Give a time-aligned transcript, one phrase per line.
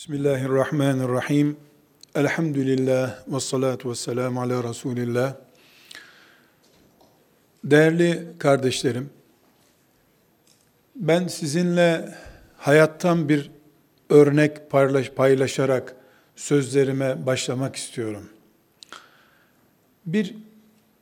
[0.00, 1.56] Bismillahirrahmanirrahim.
[2.14, 5.34] Elhamdülillah ve salatu ve selamu ala Resulillah.
[7.64, 9.10] Değerli kardeşlerim,
[10.96, 12.14] ben sizinle
[12.56, 13.50] hayattan bir
[14.10, 15.96] örnek paylaş, paylaşarak
[16.36, 18.28] sözlerime başlamak istiyorum.
[20.06, 20.34] Bir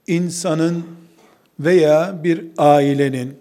[0.06, 0.86] insanın
[1.60, 3.38] veya bir ailenin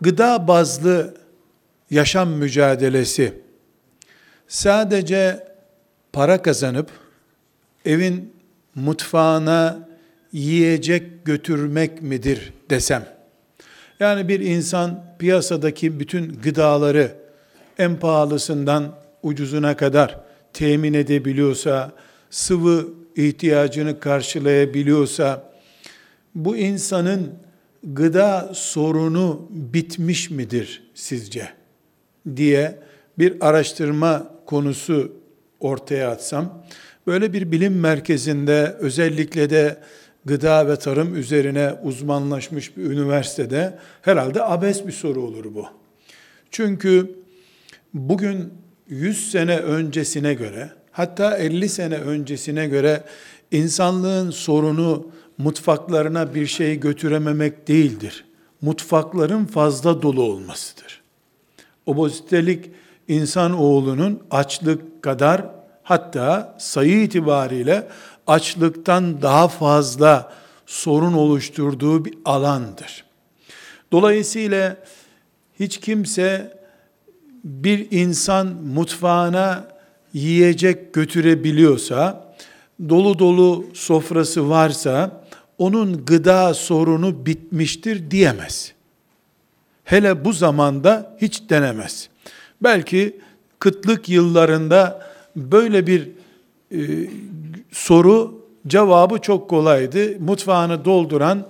[0.00, 1.20] gıda bazlı
[1.90, 3.34] yaşam mücadelesi
[4.48, 5.46] sadece
[6.12, 6.90] para kazanıp
[7.84, 8.32] evin
[8.74, 9.88] mutfağına
[10.32, 13.06] yiyecek götürmek midir desem.
[14.00, 17.12] Yani bir insan piyasadaki bütün gıdaları
[17.78, 20.20] en pahalısından ucuzuna kadar
[20.52, 21.92] temin edebiliyorsa,
[22.30, 25.52] sıvı ihtiyacını karşılayabiliyorsa,
[26.34, 27.34] bu insanın
[27.84, 31.59] gıda sorunu bitmiş midir sizce?
[32.36, 32.78] Diye
[33.18, 35.12] bir araştırma konusu
[35.60, 36.64] ortaya atsam,
[37.06, 39.76] böyle bir bilim merkezinde özellikle de
[40.24, 45.66] gıda ve tarım üzerine uzmanlaşmış bir üniversitede herhalde abes bir soru olur bu.
[46.50, 47.14] Çünkü
[47.94, 48.52] bugün
[48.88, 53.04] 100 sene öncesine göre hatta 50 sene öncesine göre
[53.50, 58.24] insanlığın sorunu mutfaklarına bir şey götürememek değildir.
[58.62, 60.99] Mutfakların fazla dolu olmasıdır.
[61.90, 62.70] Obezitelik
[63.08, 65.46] insan oğlunun açlık kadar
[65.82, 67.88] hatta sayı itibariyle
[68.26, 70.32] açlıktan daha fazla
[70.66, 73.04] sorun oluşturduğu bir alandır.
[73.92, 74.76] Dolayısıyla
[75.60, 76.58] hiç kimse
[77.44, 79.64] bir insan mutfağına
[80.12, 82.34] yiyecek götürebiliyorsa,
[82.88, 85.24] dolu dolu sofrası varsa,
[85.58, 88.72] onun gıda sorunu bitmiştir diyemez.
[89.90, 92.08] Hele bu zamanda hiç denemez.
[92.62, 93.16] Belki
[93.58, 95.06] kıtlık yıllarında
[95.36, 96.08] böyle bir
[96.72, 96.78] e,
[97.72, 100.20] soru cevabı çok kolaydı.
[100.20, 101.48] Mutfağını dolduran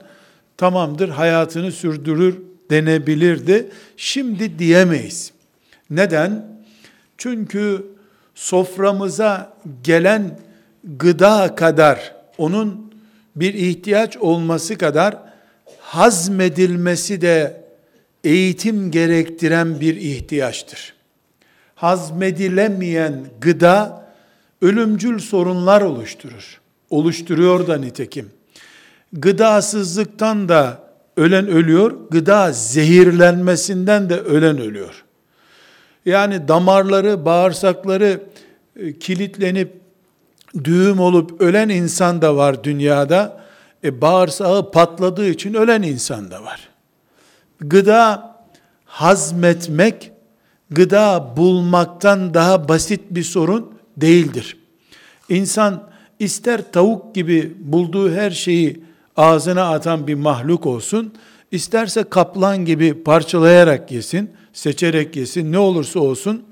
[0.56, 2.38] tamamdır hayatını sürdürür
[2.70, 3.70] denebilirdi.
[3.96, 5.32] Şimdi diyemeyiz.
[5.90, 6.46] Neden?
[7.18, 7.86] Çünkü
[8.34, 10.38] soframıza gelen
[10.84, 12.94] gıda kadar onun
[13.36, 15.16] bir ihtiyaç olması kadar
[15.80, 17.59] hazmedilmesi de
[18.24, 20.94] eğitim gerektiren bir ihtiyaçtır.
[21.74, 24.06] Hazmedilemeyen gıda
[24.62, 26.60] ölümcül sorunlar oluşturur.
[26.90, 28.30] Oluşturuyor da nitekim.
[29.12, 35.04] Gıdasızlıktan da ölen ölüyor, gıda zehirlenmesinden de ölen ölüyor.
[36.04, 38.22] Yani damarları, bağırsakları
[38.76, 39.72] e, kilitlenip
[40.64, 43.40] düğüm olup ölen insan da var dünyada.
[43.84, 46.69] E, bağırsağı patladığı için ölen insan da var
[47.60, 48.36] gıda
[48.84, 50.12] hazmetmek,
[50.70, 54.56] gıda bulmaktan daha basit bir sorun değildir.
[55.28, 58.80] İnsan ister tavuk gibi bulduğu her şeyi
[59.16, 61.14] ağzına atan bir mahluk olsun,
[61.50, 66.42] isterse kaplan gibi parçalayarak yesin, seçerek yesin, ne olursa olsun,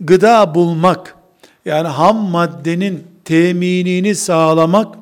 [0.00, 1.16] gıda bulmak,
[1.64, 4.94] yani ham maddenin teminini sağlamak,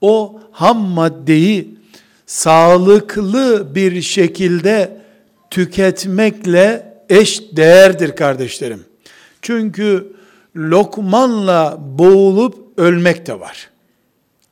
[0.00, 1.74] o ham maddeyi
[2.32, 4.96] sağlıklı bir şekilde
[5.50, 8.84] tüketmekle eş değerdir kardeşlerim.
[9.42, 10.12] Çünkü
[10.56, 13.70] lokmanla boğulup ölmek de var.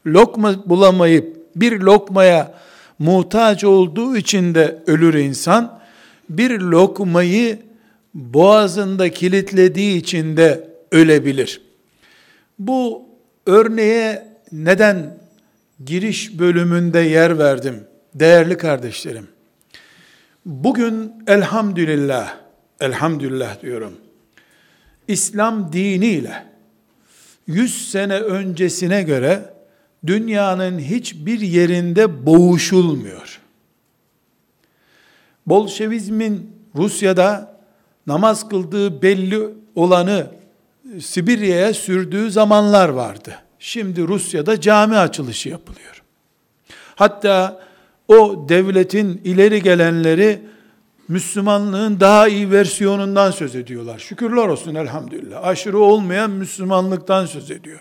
[0.07, 2.55] Lokma bulamayıp bir lokmaya
[2.99, 5.81] muhtaç olduğu için de ölür insan.
[6.29, 7.59] Bir lokmayı
[8.15, 11.61] boğazında kilitlediği için de ölebilir.
[12.59, 13.03] Bu
[13.47, 15.21] örneğe neden
[15.85, 17.85] giriş bölümünde yer verdim.
[18.15, 19.29] Değerli kardeşlerim,
[20.47, 22.37] bugün elhamdülillah,
[22.81, 23.93] elhamdülillah diyorum,
[25.09, 26.47] İslam diniyle
[27.47, 29.55] 100 sene öncesine göre
[30.07, 33.41] dünyanın hiçbir yerinde boğuşulmuyor.
[35.47, 37.61] Bolşevizmin Rusya'da
[38.07, 40.27] namaz kıldığı belli olanı
[41.01, 43.35] Sibirya'ya sürdüğü zamanlar vardı.
[43.61, 46.03] Şimdi Rusya'da cami açılışı yapılıyor.
[46.95, 47.61] Hatta
[48.09, 50.43] o devletin ileri gelenleri
[51.09, 53.99] Müslümanlığın daha iyi versiyonundan söz ediyorlar.
[53.99, 55.45] Şükürler olsun elhamdülillah.
[55.45, 57.81] Aşırı olmayan Müslümanlıktan söz ediyor.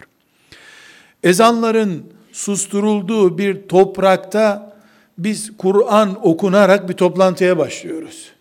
[1.24, 4.76] Ezanların susturulduğu bir toprakta
[5.18, 8.31] biz Kur'an okunarak bir toplantıya başlıyoruz.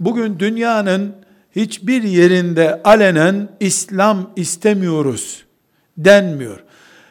[0.00, 1.14] Bugün dünyanın
[1.56, 5.44] hiçbir yerinde alenen İslam istemiyoruz
[5.96, 6.58] denmiyor.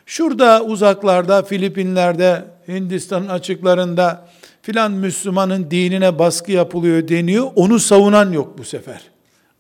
[0.06, 4.28] Şurada uzaklarda, Filipinler'de, Hindistan'ın açıklarında
[4.62, 7.52] filan Müslümanın dinine baskı yapılıyor deniyor.
[7.56, 9.02] Onu savunan yok bu sefer.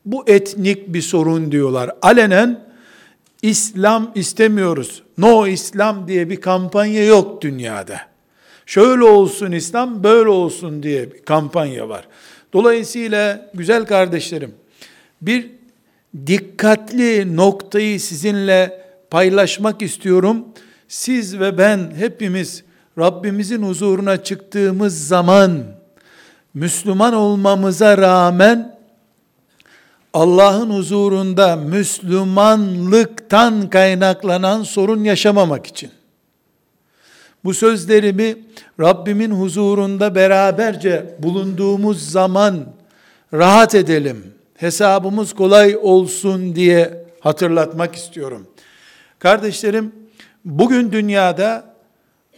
[0.05, 1.91] Bu etnik bir sorun diyorlar.
[2.01, 2.59] Alenen
[3.41, 5.03] İslam istemiyoruz.
[5.17, 7.97] No İslam diye bir kampanya yok dünyada.
[8.65, 12.07] Şöyle olsun İslam, böyle olsun diye bir kampanya var.
[12.53, 14.53] Dolayısıyla güzel kardeşlerim,
[15.21, 15.49] bir
[16.27, 18.81] dikkatli noktayı sizinle
[19.11, 20.45] paylaşmak istiyorum.
[20.87, 22.63] Siz ve ben hepimiz
[22.97, 25.63] Rabbimizin huzuruna çıktığımız zaman
[26.53, 28.77] Müslüman olmamıza rağmen
[30.13, 35.91] Allah'ın huzurunda Müslümanlıktan kaynaklanan sorun yaşamamak için
[37.43, 38.37] bu sözlerimi
[38.79, 42.65] Rabbimin huzurunda beraberce bulunduğumuz zaman
[43.33, 48.47] rahat edelim, hesabımız kolay olsun diye hatırlatmak istiyorum.
[49.21, 49.91] Kardeşlerim,
[50.45, 51.75] bugün dünyada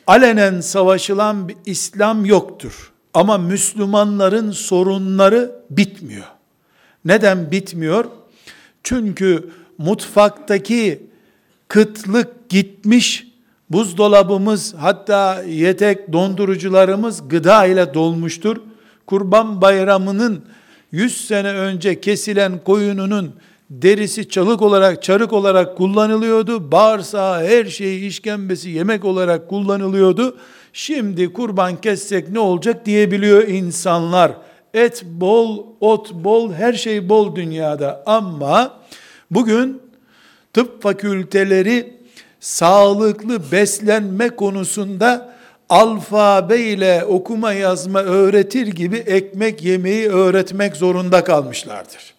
[0.07, 2.91] alenen savaşılan bir İslam yoktur.
[3.13, 6.25] Ama Müslümanların sorunları bitmiyor.
[7.05, 8.05] Neden bitmiyor?
[8.83, 11.07] Çünkü mutfaktaki
[11.67, 13.27] kıtlık gitmiş,
[13.69, 18.57] buzdolabımız hatta yetek dondurucularımız gıda ile dolmuştur.
[19.07, 20.45] Kurban bayramının
[20.91, 23.35] 100 sene önce kesilen koyununun
[23.69, 26.71] derisi çalık olarak, çarık olarak kullanılıyordu.
[26.71, 30.37] Bağırsağı, her şeyi, işkembesi yemek olarak kullanılıyordu.
[30.73, 34.31] Şimdi kurban kessek ne olacak diyebiliyor insanlar.
[34.73, 38.03] Et bol, ot bol, her şey bol dünyada.
[38.05, 38.79] Ama
[39.31, 39.81] bugün
[40.53, 41.93] tıp fakülteleri
[42.39, 45.33] sağlıklı beslenme konusunda
[45.69, 52.13] alfabe ile okuma yazma öğretir gibi ekmek yemeyi öğretmek zorunda kalmışlardır.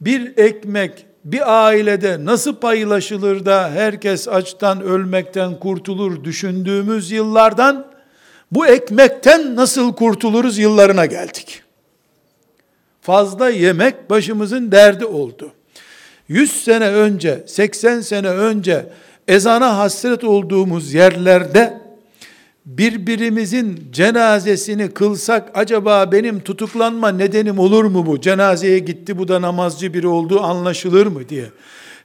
[0.00, 7.86] Bir ekmek bir ailede nasıl paylaşılır da herkes açtan ölmekten kurtulur düşündüğümüz yıllardan
[8.52, 11.62] bu ekmekten nasıl kurtuluruz yıllarına geldik.
[13.00, 15.52] Fazla yemek başımızın derdi oldu.
[16.28, 18.86] 100 sene önce, 80 sene önce
[19.28, 21.80] ezana hasret olduğumuz yerlerde
[22.68, 28.20] birbirimizin cenazesini kılsak acaba benim tutuklanma nedenim olur mu bu?
[28.20, 31.46] Cenazeye gitti bu da namazcı biri olduğu anlaşılır mı diye.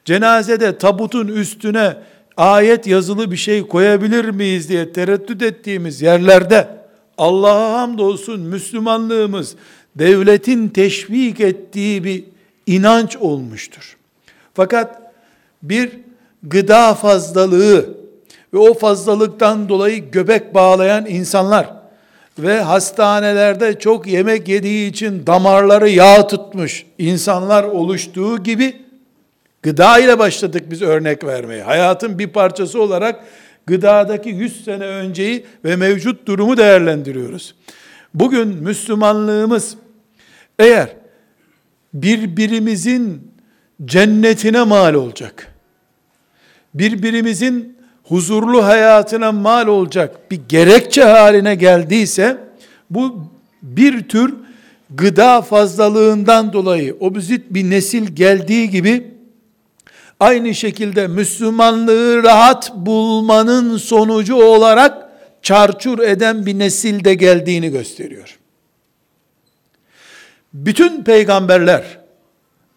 [0.06, 1.98] Cenazede tabutun üstüne
[2.38, 6.68] ayet yazılı bir şey koyabilir miyiz diye tereddüt ettiğimiz yerlerde
[7.18, 9.56] Allah'a hamdolsun Müslümanlığımız
[9.96, 12.24] devletin teşvik ettiği bir
[12.66, 13.98] inanç olmuştur.
[14.54, 15.02] Fakat
[15.64, 15.92] bir
[16.44, 18.03] gıda fazlalığı
[18.54, 21.74] ve o fazlalıktan dolayı göbek bağlayan insanlar
[22.40, 28.76] ve hastanelerde çok yemek yediği için damarları yağ tutmuş insanlar oluştuğu gibi
[29.62, 31.64] gıda ile başladık biz örnek vermeye.
[31.64, 33.24] Hayatın bir parçası olarak
[33.68, 37.56] gıdadaki 100 sene önceyi ve mevcut durumu değerlendiriyoruz.
[38.14, 39.76] Bugün Müslümanlığımız
[40.60, 40.96] eğer
[41.94, 43.32] birbirimizin
[43.86, 45.56] cennetine mal olacak,
[46.74, 47.73] birbirimizin
[48.04, 52.38] huzurlu hayatına mal olacak bir gerekçe haline geldiyse
[52.90, 53.28] bu
[53.62, 54.34] bir tür
[54.90, 59.14] gıda fazlalığından dolayı obezit bir nesil geldiği gibi
[60.20, 65.10] aynı şekilde Müslümanlığı rahat bulmanın sonucu olarak
[65.42, 68.40] çarçur eden bir nesil de geldiğini gösteriyor.
[70.54, 72.03] Bütün peygamberler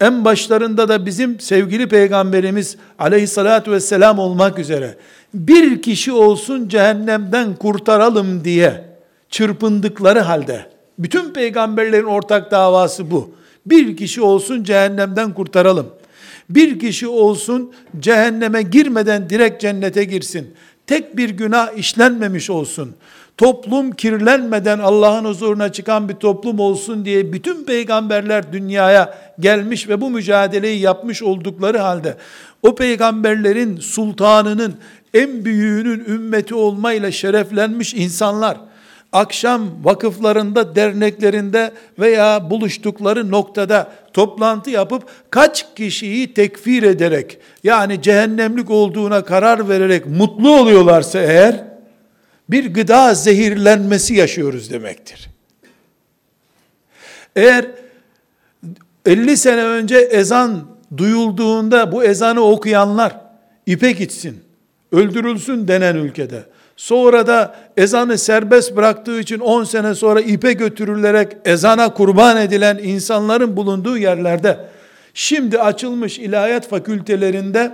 [0.01, 4.97] en başlarında da bizim sevgili peygamberimiz aleyhissalatü vesselam olmak üzere
[5.35, 8.85] bir kişi olsun cehennemden kurtaralım diye
[9.31, 10.67] çırpındıkları halde
[10.99, 13.35] bütün peygamberlerin ortak davası bu.
[13.67, 15.87] Bir kişi olsun cehennemden kurtaralım.
[16.51, 20.55] Bir kişi olsun cehenneme girmeden direkt cennete girsin.
[20.87, 22.95] Tek bir günah işlenmemiş olsun
[23.37, 30.11] toplum kirlenmeden Allah'ın huzuruna çıkan bir toplum olsun diye bütün peygamberler dünyaya gelmiş ve bu
[30.11, 32.17] mücadeleyi yapmış oldukları halde
[32.63, 34.75] o peygamberlerin sultanının
[35.15, 38.57] en büyüğünün ümmeti olmayla şereflenmiş insanlar
[39.13, 49.25] akşam vakıflarında, derneklerinde veya buluştukları noktada toplantı yapıp kaç kişiyi tekfir ederek yani cehennemlik olduğuna
[49.25, 51.76] karar vererek mutlu oluyorlarsa eğer
[52.49, 55.29] bir gıda zehirlenmesi yaşıyoruz demektir.
[57.37, 57.67] Eğer
[59.07, 63.17] 50 sene önce ezan duyulduğunda bu ezanı okuyanlar
[63.67, 64.41] ipe gitsin,
[64.93, 66.43] öldürülsün denen ülkede,
[66.77, 73.57] sonra da ezanı serbest bıraktığı için 10 sene sonra ipe götürülerek ezana kurban edilen insanların
[73.57, 74.59] bulunduğu yerlerde,
[75.15, 77.73] şimdi açılmış ilahiyat fakültelerinde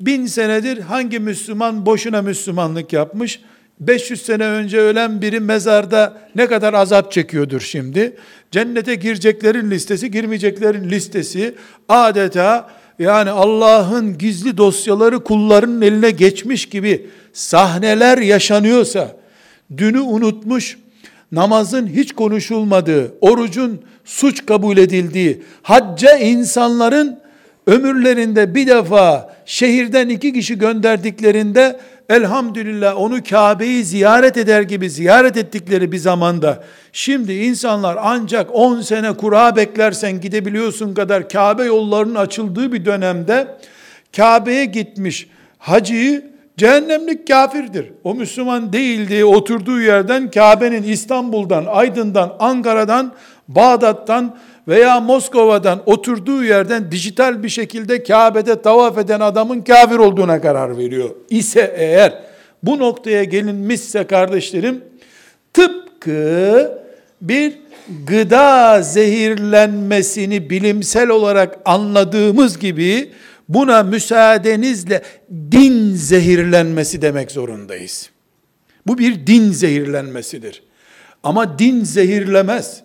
[0.00, 3.40] bin senedir hangi Müslüman boşuna Müslümanlık yapmış,
[3.80, 8.16] 500 sene önce ölen biri mezarda ne kadar azap çekiyordur şimdi.
[8.50, 11.54] Cennete gireceklerin listesi, girmeyeceklerin listesi
[11.88, 19.16] adeta yani Allah'ın gizli dosyaları kullarının eline geçmiş gibi sahneler yaşanıyorsa,
[19.76, 20.78] dünü unutmuş,
[21.32, 27.20] namazın hiç konuşulmadığı, orucun suç kabul edildiği, hacca insanların
[27.66, 35.92] ömürlerinde bir defa şehirden iki kişi gönderdiklerinde elhamdülillah onu Kabe'yi ziyaret eder gibi ziyaret ettikleri
[35.92, 42.84] bir zamanda şimdi insanlar ancak 10 sene kura beklersen gidebiliyorsun kadar Kabe yollarının açıldığı bir
[42.84, 43.56] dönemde
[44.16, 47.92] Kabe'ye gitmiş hacıyı cehennemlik kafirdir.
[48.04, 53.12] O Müslüman değildi oturduğu yerden Kabe'nin İstanbul'dan, Aydın'dan, Ankara'dan,
[53.48, 54.36] Bağdat'tan
[54.70, 61.10] veya Moskova'dan oturduğu yerden dijital bir şekilde Kabe'de tavaf eden adamın kafir olduğuna karar veriyor.
[61.30, 62.22] İse eğer
[62.62, 64.84] bu noktaya gelinmişse kardeşlerim
[65.52, 66.72] tıpkı
[67.20, 67.52] bir
[68.06, 73.10] gıda zehirlenmesini bilimsel olarak anladığımız gibi
[73.48, 75.02] buna müsaadenizle
[75.50, 78.10] din zehirlenmesi demek zorundayız.
[78.86, 80.62] Bu bir din zehirlenmesidir.
[81.22, 82.82] Ama din zehirlemez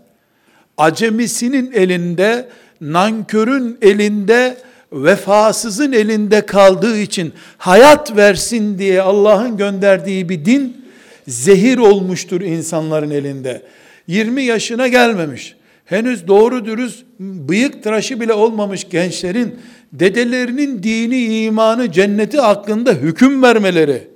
[0.77, 2.49] acemisinin elinde,
[2.81, 4.57] nankörün elinde,
[4.93, 10.85] vefasızın elinde kaldığı için hayat versin diye Allah'ın gönderdiği bir din
[11.27, 13.61] zehir olmuştur insanların elinde.
[14.07, 15.55] 20 yaşına gelmemiş,
[15.85, 19.59] henüz doğru dürüst bıyık tıraşı bile olmamış gençlerin
[19.93, 24.07] dedelerinin dini, imanı, cenneti hakkında hüküm vermeleri,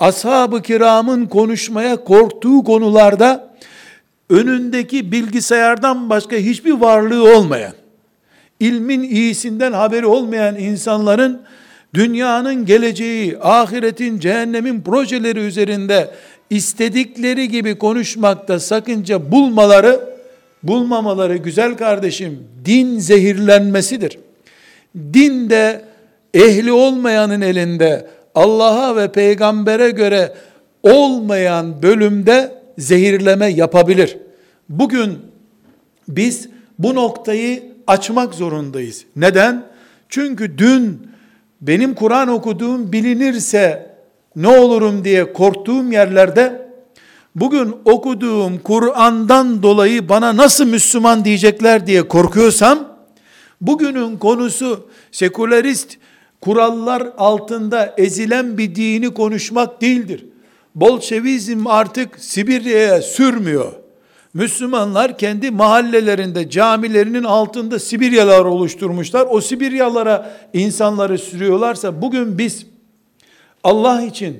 [0.00, 3.53] ashab-ı kiramın konuşmaya korktuğu konularda
[4.30, 7.72] önündeki bilgisayardan başka hiçbir varlığı olmayan,
[8.60, 11.42] ilmin iyisinden haberi olmayan insanların
[11.94, 16.10] dünyanın geleceği, ahiretin, cehennemin projeleri üzerinde
[16.50, 20.00] istedikleri gibi konuşmakta sakınca bulmaları,
[20.62, 24.18] bulmamaları güzel kardeşim din zehirlenmesidir.
[24.96, 25.84] Din de
[26.34, 30.32] ehli olmayanın elinde Allah'a ve peygambere göre
[30.82, 34.18] olmayan bölümde zehirleme yapabilir.
[34.68, 35.18] Bugün
[36.08, 39.04] biz bu noktayı açmak zorundayız.
[39.16, 39.66] Neden?
[40.08, 41.08] Çünkü dün
[41.60, 43.94] benim Kur'an okuduğum bilinirse
[44.36, 46.68] ne olurum diye korktuğum yerlerde
[47.34, 52.88] bugün okuduğum Kur'an'dan dolayı bana nasıl Müslüman diyecekler diye korkuyorsam
[53.60, 55.96] bugünün konusu sekülerist
[56.40, 60.24] kurallar altında ezilen bir dini konuşmak değildir.
[60.74, 63.72] Bolşevizm artık Sibirya'ya sürmüyor.
[64.34, 69.26] Müslümanlar kendi mahallelerinde, camilerinin altında Sibiryalar oluşturmuşlar.
[69.30, 72.66] O Sibiryalara insanları sürüyorlarsa bugün biz
[73.64, 74.36] Allah için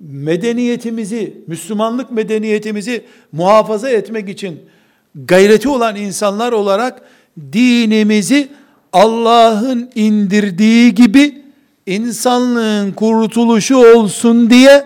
[0.00, 4.60] medeniyetimizi, Müslümanlık medeniyetimizi muhafaza etmek için
[5.14, 7.02] gayreti olan insanlar olarak
[7.52, 8.48] dinimizi
[8.92, 11.42] Allah'ın indirdiği gibi
[11.86, 14.84] insanlığın kurtuluşu olsun diye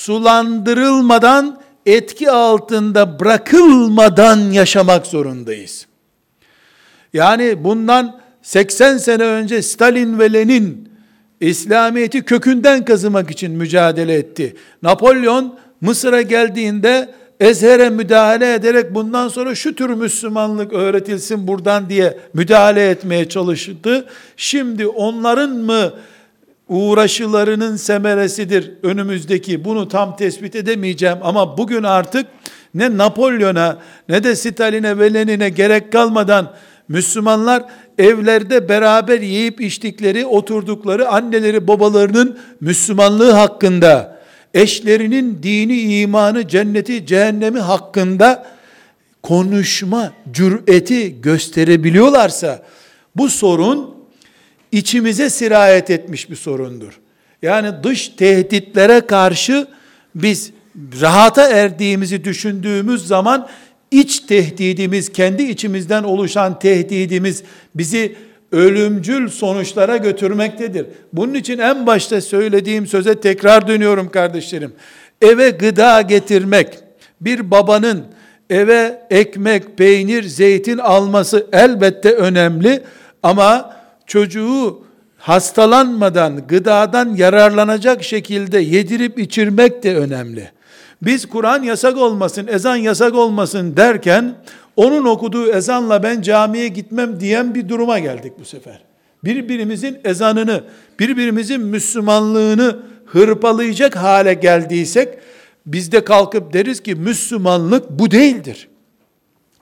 [0.00, 5.86] sulandırılmadan, etki altında bırakılmadan yaşamak zorundayız.
[7.12, 10.88] Yani bundan 80 sene önce Stalin ve Lenin
[11.40, 14.56] İslamiyet'i kökünden kazımak için mücadele etti.
[14.82, 22.90] Napolyon Mısır'a geldiğinde Ezher'e müdahale ederek bundan sonra şu tür Müslümanlık öğretilsin buradan diye müdahale
[22.90, 24.06] etmeye çalıştı.
[24.36, 25.92] Şimdi onların mı
[26.70, 29.64] uğraşılarının semeresidir önümüzdeki.
[29.64, 32.26] Bunu tam tespit edemeyeceğim ama bugün artık
[32.74, 36.52] ne Napolyon'a ne de Stalin'e ve Lenin'e gerek kalmadan
[36.88, 37.64] Müslümanlar
[37.98, 44.20] evlerde beraber yiyip içtikleri, oturdukları anneleri babalarının Müslümanlığı hakkında,
[44.54, 48.46] eşlerinin dini, imanı, cenneti, cehennemi hakkında
[49.22, 52.62] konuşma cüreti gösterebiliyorlarsa
[53.16, 53.99] bu sorun
[54.72, 57.00] içimize sirayet etmiş bir sorundur.
[57.42, 59.66] Yani dış tehditlere karşı
[60.14, 60.52] biz
[61.00, 63.48] rahata erdiğimizi düşündüğümüz zaman
[63.90, 67.42] iç tehdidimiz, kendi içimizden oluşan tehdidimiz
[67.74, 68.16] bizi
[68.52, 70.86] ölümcül sonuçlara götürmektedir.
[71.12, 74.72] Bunun için en başta söylediğim söze tekrar dönüyorum kardeşlerim.
[75.22, 76.78] Eve gıda getirmek,
[77.20, 78.04] bir babanın
[78.50, 82.82] eve ekmek, peynir, zeytin alması elbette önemli
[83.22, 83.79] ama
[84.10, 84.82] çocuğu
[85.18, 90.50] hastalanmadan, gıdadan yararlanacak şekilde yedirip içirmek de önemli.
[91.02, 94.34] Biz Kur'an yasak olmasın, ezan yasak olmasın derken,
[94.76, 98.80] onun okuduğu ezanla ben camiye gitmem diyen bir duruma geldik bu sefer.
[99.24, 100.64] Birbirimizin ezanını,
[101.00, 105.08] birbirimizin Müslümanlığını hırpalayacak hale geldiysek,
[105.66, 108.68] biz de kalkıp deriz ki Müslümanlık bu değildir.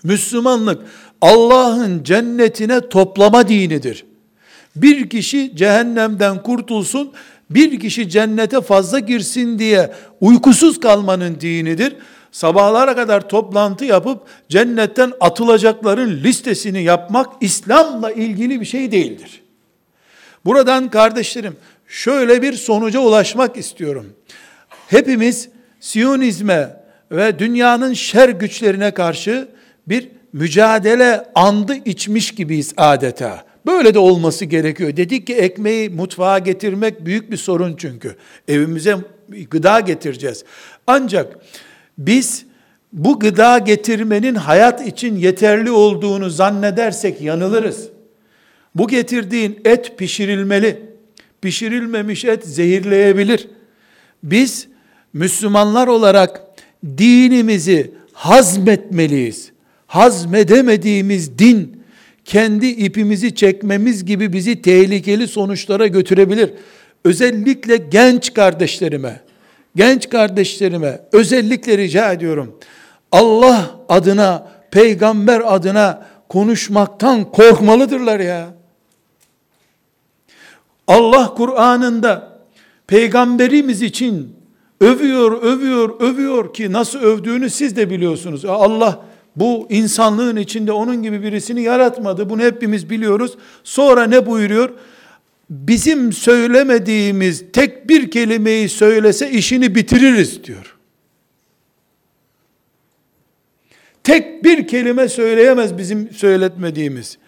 [0.03, 0.83] Müslümanlık
[1.21, 4.08] Allah'ın cennetine toplama dinidir.
[4.77, 7.13] Bir kişi cehennemden kurtulsun,
[7.51, 11.97] bir kişi cennete fazla girsin diye uykusuz kalmanın dinidir.
[12.33, 19.43] Sabahlara kadar toplantı yapıp cennetten atılacakların listesini yapmak İslam'la ilgili bir şey değildir.
[20.45, 21.57] Buradan kardeşlerim
[21.87, 24.07] şöyle bir sonuca ulaşmak istiyorum.
[24.89, 25.49] Hepimiz
[25.81, 26.77] Siyonizme
[27.11, 29.49] ve dünyanın şer güçlerine karşı
[29.89, 33.48] bir mücadele andı içmiş gibiyiz adeta.
[33.67, 34.97] Böyle de olması gerekiyor.
[34.97, 38.17] Dedik ki ekmeği mutfağa getirmek büyük bir sorun çünkü.
[38.49, 38.97] Evimize
[39.51, 40.45] gıda getireceğiz.
[40.87, 41.39] Ancak
[41.99, 42.45] biz
[42.93, 47.89] bu gıda getirmenin hayat için yeterli olduğunu zannedersek yanılırız.
[48.75, 50.83] Bu getirdiğin et pişirilmeli.
[51.41, 53.49] Pişirilmemiş et zehirleyebilir.
[54.23, 54.69] Biz
[55.13, 56.43] Müslümanlar olarak
[56.99, 59.53] dinimizi hazmetmeliyiz.
[59.87, 61.78] Hazmedemediğimiz din
[62.29, 66.51] kendi ipimizi çekmemiz gibi bizi tehlikeli sonuçlara götürebilir.
[67.05, 69.21] Özellikle genç kardeşlerime,
[69.77, 72.59] genç kardeşlerime özellikle rica ediyorum.
[73.13, 78.49] Allah adına, peygamber adına konuşmaktan korkmalıdırlar ya.
[80.87, 82.39] Allah Kur'an'ında
[82.87, 84.37] peygamberimiz için
[84.81, 88.45] övüyor, övüyor, övüyor ki nasıl övdüğünü siz de biliyorsunuz.
[88.45, 89.08] Allah
[89.41, 92.31] bu insanlığın içinde onun gibi birisini yaratmadı.
[92.31, 93.33] Bunu hepimiz biliyoruz.
[93.65, 94.71] Sonra ne buyuruyor?
[95.51, 100.77] Bizim söylemediğimiz tek bir kelimeyi söylese işini bitiririz diyor.
[104.05, 107.19] Tek bir kelime söyleyemez bizim söyletmediğimiz.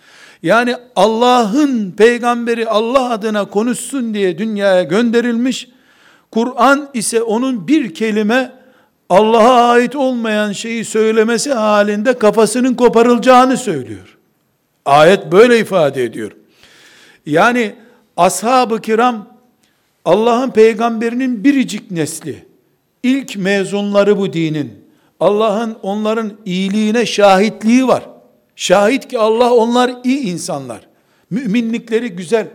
[0.43, 5.69] Yani Allah'ın peygamberi Allah adına konuşsun diye dünyaya gönderilmiş.
[6.31, 8.60] Kur'an ise onun bir kelime
[9.11, 14.19] Allah'a ait olmayan şeyi söylemesi halinde kafasının koparılacağını söylüyor.
[14.85, 16.33] Ayet böyle ifade ediyor.
[17.27, 17.75] Yani
[18.17, 19.29] ashab-ı kiram
[20.05, 22.47] Allah'ın peygamberinin biricik nesli.
[23.03, 24.85] ilk mezunları bu dinin.
[25.21, 28.05] Allah'ın onların iyiliğine şahitliği var.
[28.57, 30.81] Şahit ki Allah onlar iyi insanlar.
[31.31, 32.47] Müminlikleri güzel.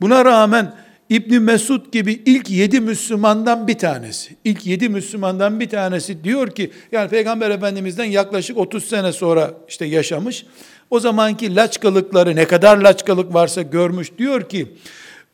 [0.00, 0.74] Buna rağmen
[1.10, 6.70] İbni Mesud gibi ilk yedi Müslümandan bir tanesi, ilk yedi Müslümandan bir tanesi diyor ki,
[6.92, 10.46] yani Peygamber Efendimiz'den yaklaşık 30 sene sonra işte yaşamış,
[10.90, 14.68] o zamanki laçkalıkları ne kadar laçkalık varsa görmüş, diyor ki,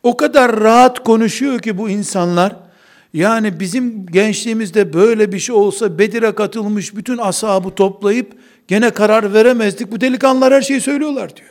[0.03, 2.57] o kadar rahat konuşuyor ki bu insanlar,
[3.15, 8.33] yani bizim gençliğimizde böyle bir şey olsa Bedir'e katılmış bütün ashabı toplayıp
[8.69, 9.93] gene karar veremezdik.
[9.93, 11.51] Bu delikanlılar her şeyi söylüyorlar diyor.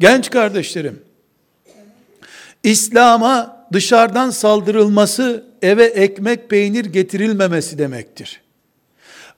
[0.00, 1.02] Genç kardeşlerim,
[2.64, 8.40] İslam'a dışarıdan saldırılması eve ekmek peynir getirilmemesi demektir.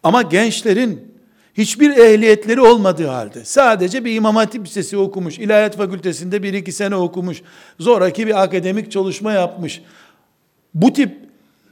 [0.03, 1.17] Ama gençlerin
[1.55, 6.95] hiçbir ehliyetleri olmadığı halde sadece bir imam hatip lisesi okumuş, ilahiyat fakültesinde bir iki sene
[6.95, 7.43] okumuş,
[7.81, 9.83] zoraki bir akademik çalışma yapmış.
[10.75, 11.19] Bu tip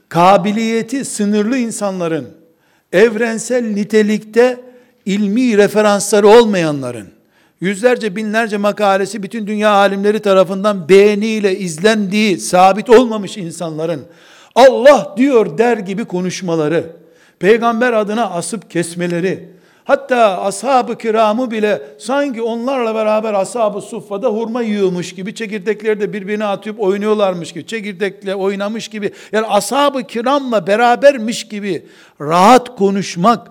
[0.09, 2.27] kabiliyeti sınırlı insanların
[2.93, 4.59] evrensel nitelikte
[5.05, 7.07] ilmi referansları olmayanların
[7.61, 14.05] yüzlerce binlerce makalesi bütün dünya alimleri tarafından beğeniyle izlendiği sabit olmamış insanların
[14.55, 16.91] Allah diyor der gibi konuşmaları,
[17.39, 19.49] peygamber adına asıp kesmeleri,
[19.83, 26.45] hatta ashab-ı kiramı bile sanki onlarla beraber ashab-ı suffada hurma yiyormuş gibi, çekirdekleri de birbirine
[26.45, 31.85] atıp oynuyorlarmış gibi, çekirdekle oynamış gibi, yani ashab-ı kiramla berabermiş gibi
[32.21, 33.47] rahat konuşmak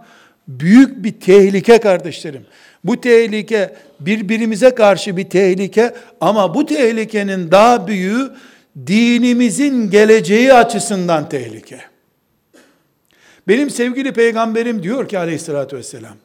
[0.49, 2.47] büyük bir tehlike kardeşlerim.
[2.85, 3.75] Bu tehlike
[4.07, 8.31] birbirimize karşı bir tehlike ama bu tehlikenin daha büyüğü
[8.87, 11.81] dinimizin geleceği açısından tehlike.
[13.49, 16.17] Benim sevgili peygamberim diyor ki aleyhissalatü vesselam,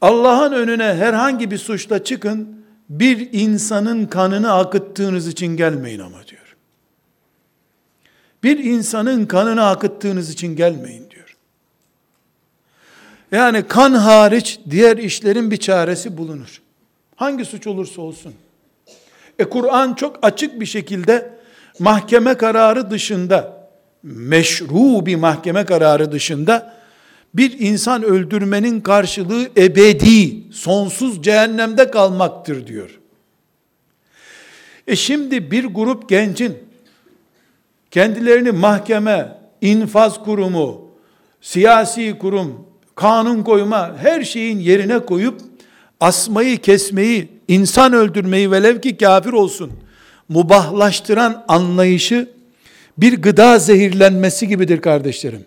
[0.00, 6.56] Allah'ın önüne herhangi bir suçla çıkın, bir insanın kanını akıttığınız için gelmeyin ama diyor.
[8.42, 11.36] Bir insanın kanını akıttığınız için gelmeyin diyor.
[13.32, 16.62] Yani kan hariç diğer işlerin bir çaresi bulunur.
[17.16, 18.34] Hangi suç olursa olsun.
[19.38, 21.30] E Kur'an çok açık bir şekilde
[21.78, 23.68] mahkeme kararı dışında,
[24.02, 26.76] meşru bir mahkeme kararı dışında
[27.34, 33.00] bir insan öldürmenin karşılığı ebedi, sonsuz cehennemde kalmaktır diyor.
[34.86, 36.58] E şimdi bir grup gencin
[37.90, 40.90] kendilerini mahkeme, infaz kurumu,
[41.40, 45.40] siyasi kurum, kanun koyma, her şeyin yerine koyup
[46.00, 49.72] asmayı, kesmeyi, insan öldürmeyi velev ki kafir olsun,
[50.28, 52.28] mubahlaştıran anlayışı
[52.98, 55.44] bir gıda zehirlenmesi gibidir kardeşlerim.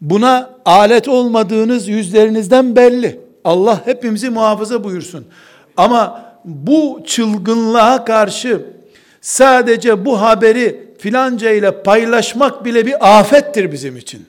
[0.00, 3.20] Buna alet olmadığınız yüzlerinizden belli.
[3.44, 5.26] Allah hepimizi muhafaza buyursun.
[5.76, 8.60] Ama bu çılgınlığa karşı
[9.20, 14.26] sadece bu haberi filanca ile paylaşmak bile bir afettir bizim için.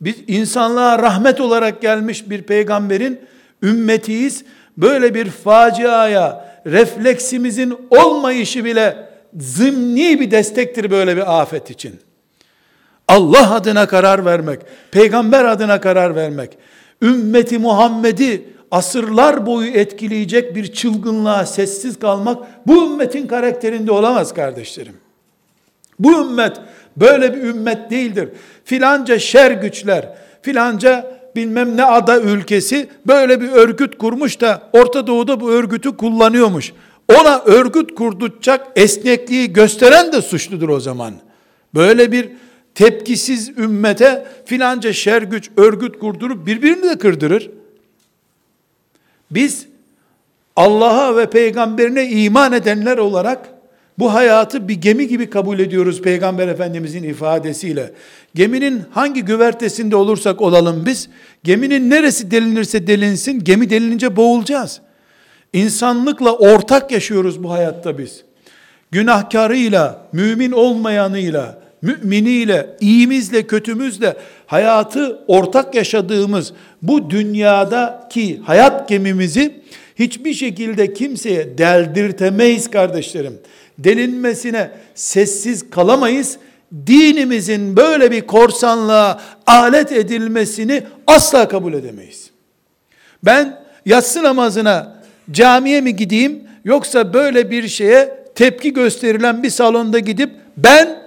[0.00, 3.20] Biz insanlığa rahmet olarak gelmiş bir peygamberin
[3.62, 4.44] ümmetiyiz.
[4.76, 8.96] Böyle bir faciaya refleksimizin olmayışı bile
[9.38, 12.00] zımni bir destektir böyle bir afet için.
[13.08, 16.58] Allah adına karar vermek, peygamber adına karar vermek,
[17.02, 24.96] ümmeti Muhammed'i asırlar boyu etkileyecek bir çılgınlığa sessiz kalmak bu ümmetin karakterinde olamaz kardeşlerim.
[25.98, 26.56] Bu ümmet
[26.96, 28.28] böyle bir ümmet değildir.
[28.64, 30.08] Filanca şer güçler,
[30.42, 36.72] filanca bilmem ne ada ülkesi böyle bir örgüt kurmuş da Orta Doğu'da bu örgütü kullanıyormuş.
[37.08, 41.14] Ona örgüt kurduracak esnekliği gösteren de suçludur o zaman.
[41.74, 42.28] Böyle bir
[42.74, 47.50] tepkisiz ümmete filanca şer güç örgüt kurdurup birbirini de kırdırır.
[49.30, 49.66] Biz
[50.56, 53.59] Allah'a ve peygamberine iman edenler olarak
[54.00, 57.92] bu hayatı bir gemi gibi kabul ediyoruz Peygamber Efendimizin ifadesiyle.
[58.34, 61.08] Geminin hangi güvertesinde olursak olalım biz,
[61.44, 64.80] geminin neresi delinirse delinsin, gemi delinince boğulacağız.
[65.52, 68.22] İnsanlıkla ortak yaşıyoruz bu hayatta biz.
[68.90, 79.60] Günahkarıyla, mümin olmayanıyla, müminiyle, iyimizle, kötümüzle hayatı ortak yaşadığımız bu dünyadaki hayat gemimizi
[79.98, 83.38] hiçbir şekilde kimseye deldirtemeyiz kardeşlerim.
[83.84, 86.36] Delinmesine sessiz kalamayız.
[86.86, 92.30] Dinimizin böyle bir korsanlığa alet edilmesini asla kabul edemeyiz.
[93.24, 100.30] Ben yatsı namazına camiye mi gideyim yoksa böyle bir şeye tepki gösterilen bir salonda gidip
[100.56, 101.02] ben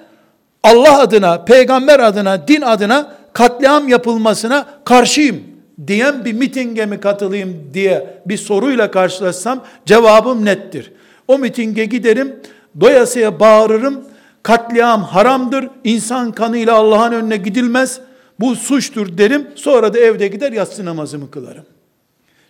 [0.63, 5.43] Allah adına, peygamber adına, din adına katliam yapılmasına karşıyım
[5.87, 10.91] diyen bir mitinge mi katılayım diye bir soruyla karşılaşsam cevabım nettir.
[11.27, 12.35] O mitinge giderim,
[12.79, 14.03] doyasıya bağırırım,
[14.43, 17.99] katliam haramdır, insan kanıyla Allah'ın önüne gidilmez,
[18.39, 21.65] bu suçtur derim, sonra da evde gider yatsı namazımı kılarım.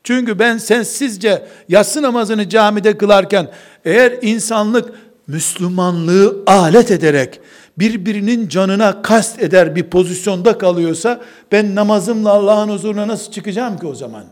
[0.03, 3.51] Çünkü ben sensizce yatsı namazını camide kılarken
[3.85, 4.93] eğer insanlık
[5.27, 7.39] Müslümanlığı alet ederek
[7.77, 13.95] birbirinin canına kast eder bir pozisyonda kalıyorsa ben namazımla Allah'ın huzuruna nasıl çıkacağım ki o
[13.95, 14.23] zaman?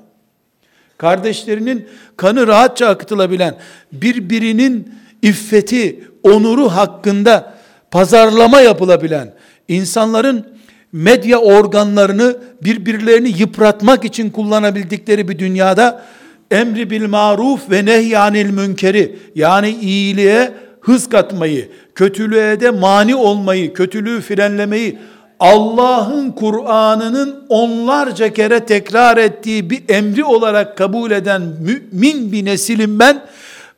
[0.97, 3.57] Kardeşlerinin kanı rahatça akıtılabilen
[3.91, 7.53] birbirinin iffeti, onuru hakkında
[7.91, 9.33] pazarlama yapılabilen
[9.67, 10.45] insanların
[10.91, 16.05] medya organlarını birbirlerini yıpratmak için kullanabildikleri bir dünyada
[16.51, 24.21] emri bil maruf ve nehyanil münkeri yani iyiliğe hız katmayı, kötülüğe de mani olmayı, kötülüğü
[24.21, 24.97] frenlemeyi
[25.39, 33.21] Allah'ın Kur'an'ının onlarca kere tekrar ettiği bir emri olarak kabul eden mümin bir nesilim ben.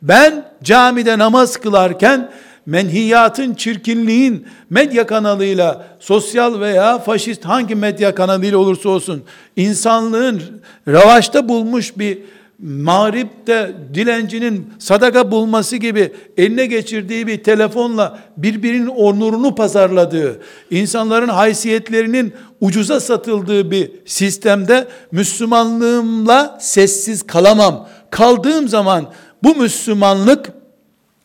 [0.04, 2.32] Ben camide namaz kılarken
[2.66, 9.24] menhiyatın, çirkinliğin medya kanalıyla, sosyal veya faşist hangi medya kanalıyla olursa olsun,
[9.56, 10.42] insanlığın
[10.88, 12.18] ravaşta bulmuş bir
[12.60, 23.00] mağripte dilencinin sadaka bulması gibi eline geçirdiği bir telefonla birbirinin onurunu pazarladığı, insanların haysiyetlerinin ucuza
[23.00, 27.88] satıldığı bir sistemde Müslümanlığımla sessiz kalamam.
[28.10, 29.06] Kaldığım zaman
[29.44, 30.50] bu Müslümanlık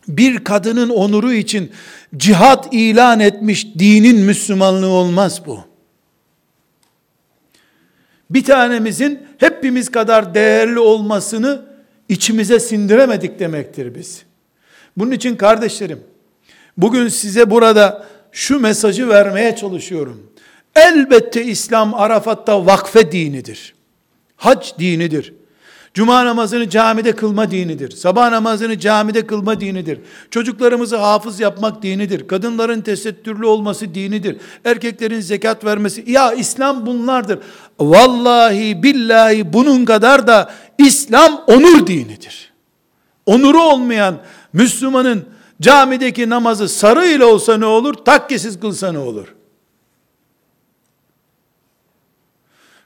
[0.08, 1.72] bir kadının onuru için
[2.16, 5.68] cihat ilan etmiş dinin Müslümanlığı olmaz bu
[8.30, 11.62] bir tanemizin hepimiz kadar değerli olmasını
[12.08, 14.22] içimize sindiremedik demektir biz.
[14.96, 16.00] Bunun için kardeşlerim,
[16.76, 20.32] bugün size burada şu mesajı vermeye çalışıyorum.
[20.76, 23.74] Elbette İslam Arafat'ta vakfe dinidir.
[24.36, 25.34] Hac dinidir.
[25.98, 27.90] Cuma namazını camide kılma dinidir.
[27.90, 30.00] Sabah namazını camide kılma dinidir.
[30.30, 32.28] Çocuklarımızı hafız yapmak dinidir.
[32.28, 34.36] Kadınların tesettürlü olması dinidir.
[34.64, 36.04] Erkeklerin zekat vermesi.
[36.06, 37.38] Ya İslam bunlardır.
[37.80, 42.52] Vallahi billahi bunun kadar da İslam onur dinidir.
[43.26, 44.18] Onuru olmayan
[44.52, 45.24] Müslümanın
[45.60, 49.34] camideki namazı sarı ile olsa ne olur, takkesiz kılsa ne olur?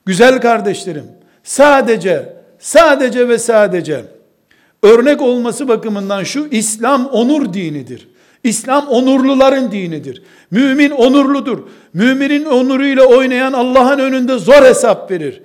[0.07, 1.07] Güzel kardeşlerim,
[1.43, 4.05] sadece sadece ve sadece
[4.83, 8.09] örnek olması bakımından şu İslam onur dinidir.
[8.45, 10.23] İslam onurluların dinidir.
[10.51, 11.59] Mümin onurludur.
[11.95, 15.43] Müminin onuruyla oynayan Allah'ın önünde zor hesap verir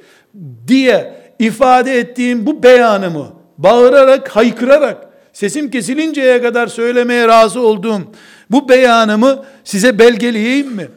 [0.67, 3.27] diye ifade ettiğim bu beyanımı
[3.58, 8.01] bağırarak, haykırarak sesim kesilinceye kadar söylemeye razı olduğum
[8.51, 10.88] bu beyanımı size belgeleyeyim mi?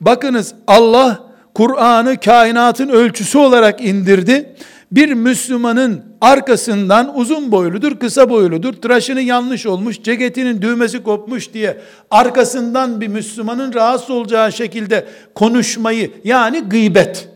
[0.00, 1.20] Bakınız Allah
[1.54, 4.54] Kur'an'ı kainatın ölçüsü olarak indirdi.
[4.92, 13.00] Bir Müslümanın arkasından uzun boyludur, kısa boyludur, tıraşını yanlış olmuş, ceketinin düğmesi kopmuş diye arkasından
[13.00, 17.28] bir Müslümanın rahatsız olacağı şekilde konuşmayı yani gıybet,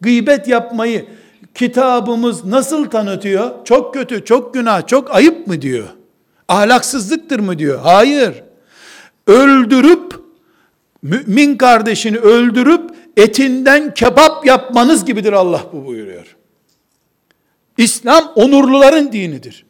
[0.00, 1.06] gıybet yapmayı
[1.54, 3.64] kitabımız nasıl tanıtıyor?
[3.64, 5.86] Çok kötü, çok günah, çok ayıp mı diyor?
[6.48, 7.80] Ahlaksızlıktır mı diyor?
[7.82, 8.42] Hayır.
[9.26, 10.22] Öldürüp
[11.02, 16.41] mümin kardeşini öldürüp etinden kebap yapmanız gibidir Allah bu buyuruyor.
[17.78, 19.64] İslam onurluların dinidir.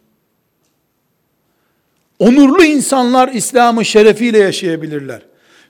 [2.19, 5.23] Onurlu insanlar İslam'ı şerefiyle yaşayabilirler.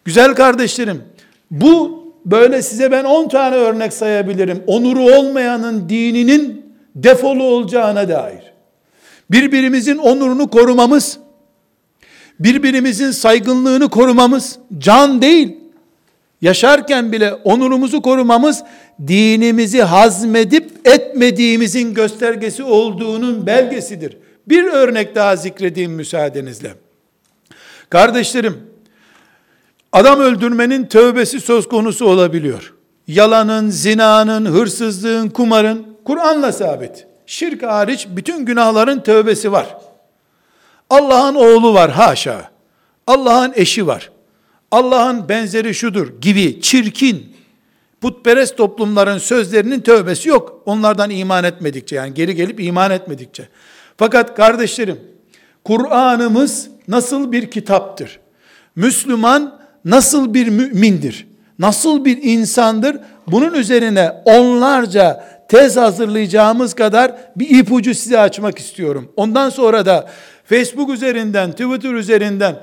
[0.04, 1.02] Güzel kardeşlerim,
[1.50, 4.64] bu böyle size ben 10 tane örnek sayabilirim.
[4.66, 6.66] Onuru olmayanın dininin
[6.96, 8.52] defolu olacağına dair.
[9.30, 11.18] Birbirimizin onurunu korumamız,
[12.40, 15.56] birbirimizin saygınlığını korumamız, can değil,
[16.42, 18.62] yaşarken bile onurumuzu korumamız,
[19.06, 24.16] dinimizi hazmedip etmediğimizin göstergesi olduğunun belgesidir.
[24.48, 26.74] Bir örnek daha zikredeyim müsaadenizle.
[27.90, 28.60] Kardeşlerim,
[29.92, 32.74] adam öldürmenin tövbesi söz konusu olabiliyor.
[33.06, 37.06] Yalanın, zinanın, hırsızlığın, kumarın, Kur'an'la sabit.
[37.26, 39.76] Şirk hariç bütün günahların tövbesi var.
[40.90, 42.50] Allah'ın oğlu var haşa.
[43.06, 44.11] Allah'ın eşi var.
[44.72, 47.36] Allah'ın benzeri şudur gibi çirkin
[48.00, 50.62] putperest toplumların sözlerinin tövbesi yok.
[50.66, 53.48] Onlardan iman etmedikçe yani geri gelip iman etmedikçe.
[53.96, 55.00] Fakat kardeşlerim
[55.64, 58.20] Kur'an'ımız nasıl bir kitaptır?
[58.76, 61.26] Müslüman nasıl bir mümindir?
[61.58, 62.96] Nasıl bir insandır?
[63.26, 69.12] Bunun üzerine onlarca tez hazırlayacağımız kadar bir ipucu size açmak istiyorum.
[69.16, 70.10] Ondan sonra da
[70.44, 72.56] Facebook üzerinden, Twitter üzerinden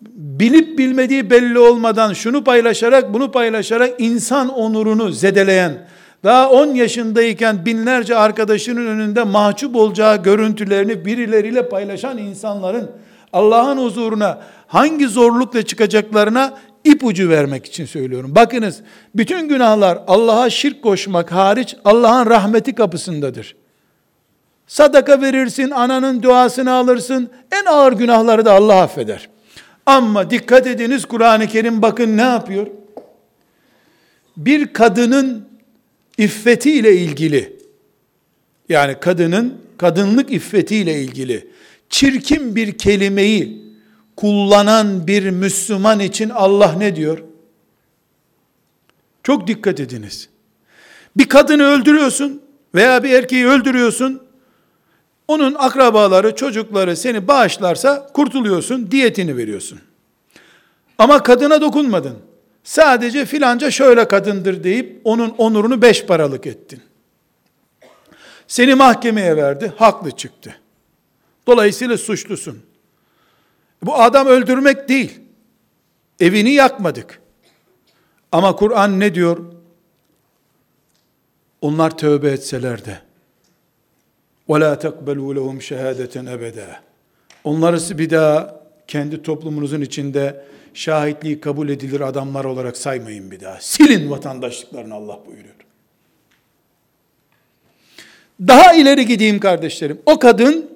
[0.00, 5.86] bilip bilmediği belli olmadan şunu paylaşarak bunu paylaşarak insan onurunu zedeleyen,
[6.24, 12.90] daha 10 yaşındayken binlerce arkadaşının önünde mahcup olacağı görüntülerini birileriyle paylaşan insanların
[13.32, 16.54] Allah'ın huzuruna hangi zorlukla çıkacaklarına
[16.84, 18.34] ipucu vermek için söylüyorum.
[18.34, 18.80] Bakınız,
[19.14, 23.56] bütün günahlar Allah'a şirk koşmak hariç Allah'ın rahmeti kapısındadır.
[24.66, 29.28] Sadaka verirsin, ananın duasını alırsın, en ağır günahları da Allah affeder.
[29.86, 32.66] Ama dikkat ediniz Kur'an-ı Kerim bakın ne yapıyor?
[34.36, 35.48] Bir kadının
[36.18, 37.56] iffeti ile ilgili
[38.68, 41.48] yani kadının kadınlık iffeti ile ilgili
[41.90, 43.62] çirkin bir kelimeyi
[44.16, 47.22] kullanan bir Müslüman için Allah ne diyor?
[49.22, 50.28] Çok dikkat ediniz.
[51.16, 52.42] Bir kadını öldürüyorsun
[52.74, 54.25] veya bir erkeği öldürüyorsun.
[55.28, 59.80] Onun akrabaları, çocukları seni bağışlarsa kurtuluyorsun, diyetini veriyorsun.
[60.98, 62.18] Ama kadına dokunmadın.
[62.64, 66.82] Sadece filanca şöyle kadındır deyip onun onurunu beş paralık ettin.
[68.46, 70.56] Seni mahkemeye verdi, haklı çıktı.
[71.46, 72.62] Dolayısıyla suçlusun.
[73.82, 75.20] Bu adam öldürmek değil.
[76.20, 77.20] Evini yakmadık.
[78.32, 79.52] Ama Kur'an ne diyor?
[81.60, 83.05] Onlar tövbe etseler de
[84.49, 86.67] وَلَا تَقْبَلُوا لَهُمْ شَهَادَةً اَبَدًا
[87.43, 93.57] Onları bir daha kendi toplumunuzun içinde şahitliği kabul edilir adamlar olarak saymayın bir daha.
[93.59, 95.55] Silin vatandaşlıklarını Allah buyuruyor.
[98.47, 100.01] Daha ileri gideyim kardeşlerim.
[100.05, 100.71] O kadın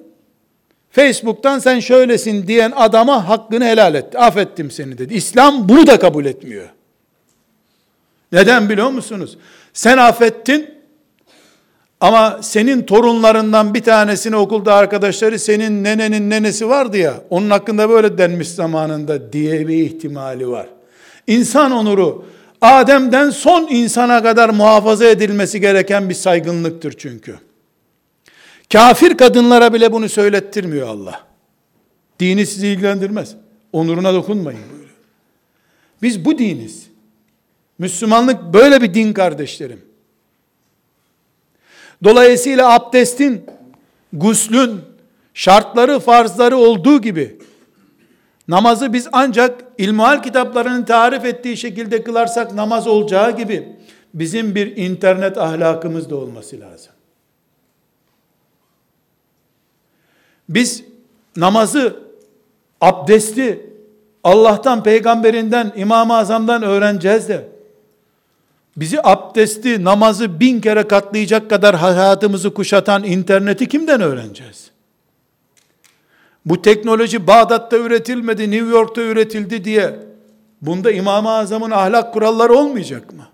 [0.90, 4.18] Facebook'tan sen şöylesin diyen adama hakkını helal etti.
[4.18, 5.14] Affettim seni dedi.
[5.14, 6.68] İslam bunu da kabul etmiyor.
[8.32, 9.38] Neden biliyor musunuz?
[9.72, 10.70] Sen affettin
[12.01, 18.17] ama senin torunlarından bir tanesini okulda arkadaşları senin nenenin nenesi vardı ya, onun hakkında böyle
[18.17, 20.67] denmiş zamanında diye bir ihtimali var.
[21.27, 22.25] İnsan onuru,
[22.61, 27.35] Adem'den son insana kadar muhafaza edilmesi gereken bir saygınlıktır çünkü.
[28.73, 31.23] Kafir kadınlara bile bunu söylettirmiyor Allah.
[32.19, 33.35] Dini sizi ilgilendirmez.
[33.73, 34.95] Onuruna dokunmayın buyuruyor.
[36.01, 36.87] Biz bu diniz.
[37.79, 39.90] Müslümanlık böyle bir din kardeşlerim.
[42.03, 43.45] Dolayısıyla abdestin,
[44.13, 44.81] guslün,
[45.33, 47.37] şartları, farzları olduğu gibi,
[48.47, 53.75] namazı biz ancak ilmuhal kitaplarının tarif ettiği şekilde kılarsak namaz olacağı gibi,
[54.13, 56.91] bizim bir internet ahlakımız da olması lazım.
[60.49, 60.83] Biz
[61.35, 61.99] namazı,
[62.81, 63.69] abdesti
[64.23, 67.50] Allah'tan, peygamberinden, İmam-ı Azam'dan öğreneceğiz de
[68.77, 74.71] bizi abdesti, namazı bin kere katlayacak kadar hayatımızı kuşatan interneti kimden öğreneceğiz?
[76.45, 79.95] bu teknoloji Bağdat'ta üretilmedi, New York'ta üretildi diye
[80.61, 83.27] bunda İmam-ı Azam'ın ahlak kuralları olmayacak mı?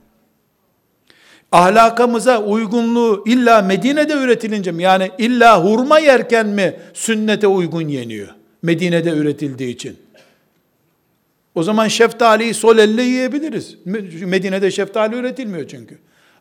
[1.52, 4.84] Ahlakamıza uygunluğu illa Medine'de üretilince mi?
[4.84, 8.28] Yani illa hurma yerken mi sünnete uygun yeniyor?
[8.62, 9.98] Medine'de üretildiği için.
[11.58, 13.76] O zaman şeftaliyi sol elle yiyebiliriz.
[14.26, 15.98] Medine'de şeftali üretilmiyor çünkü.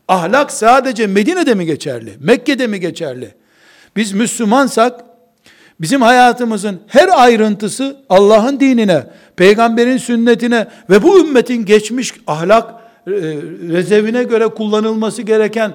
[0.07, 2.13] Ahlak sadece Medine'de mi geçerli?
[2.19, 3.35] Mekke'de mi geçerli?
[3.95, 4.99] Biz Müslümansak
[5.81, 9.03] bizim hayatımızın her ayrıntısı Allah'ın dinine,
[9.35, 13.11] peygamberin sünnetine ve bu ümmetin geçmiş ahlak e,
[13.69, 15.73] rezervine göre kullanılması gereken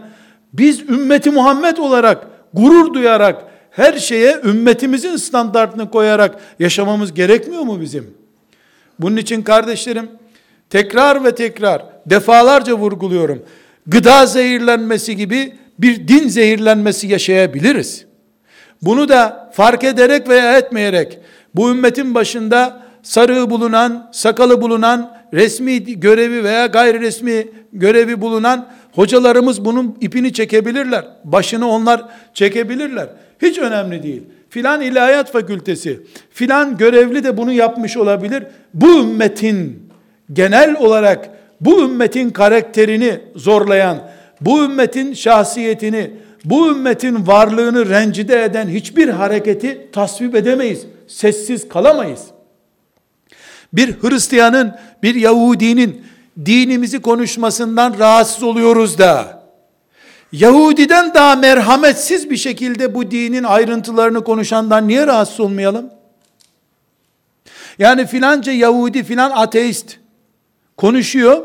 [0.53, 8.22] biz ümmeti Muhammed olarak gurur duyarak her şeye ümmetimizin standartını koyarak yaşamamız gerekmiyor mu bizim?
[9.03, 10.11] Bunun için kardeşlerim
[10.71, 13.43] tekrar ve tekrar defalarca vurguluyorum.
[13.87, 18.05] Gıda zehirlenmesi gibi bir din zehirlenmesi yaşayabiliriz.
[18.83, 21.19] Bunu da fark ederek veya etmeyerek
[21.55, 29.65] bu ümmetin başında sarığı bulunan, sakalı bulunan, resmi görevi veya gayri resmi görevi bulunan hocalarımız
[29.65, 31.05] bunun ipini çekebilirler.
[31.25, 32.03] Başını onlar
[32.35, 33.09] çekebilirler.
[33.43, 34.23] Hiç önemli değil.
[34.53, 38.45] Filan ilahiyat fakültesi, filan görevli de bunu yapmış olabilir.
[38.75, 39.89] Bu ümmetin
[40.33, 43.99] genel olarak bu ümmetin karakterini zorlayan,
[44.41, 46.11] bu ümmetin şahsiyetini,
[46.45, 50.87] bu ümmetin varlığını rencide eden hiçbir hareketi tasvip edemeyiz.
[51.09, 52.23] Sessiz kalamayız.
[53.73, 56.03] Bir Hristiyanın, bir Yahudinin
[56.47, 59.42] dinimizi konuşmasından rahatsız oluyoruz da,
[60.33, 65.91] Yahudiden daha merhametsiz bir şekilde bu dinin ayrıntılarını konuşandan niye rahatsız olmayalım?
[67.79, 69.97] Yani filanca Yahudi filan ateist
[70.77, 71.43] konuşuyor.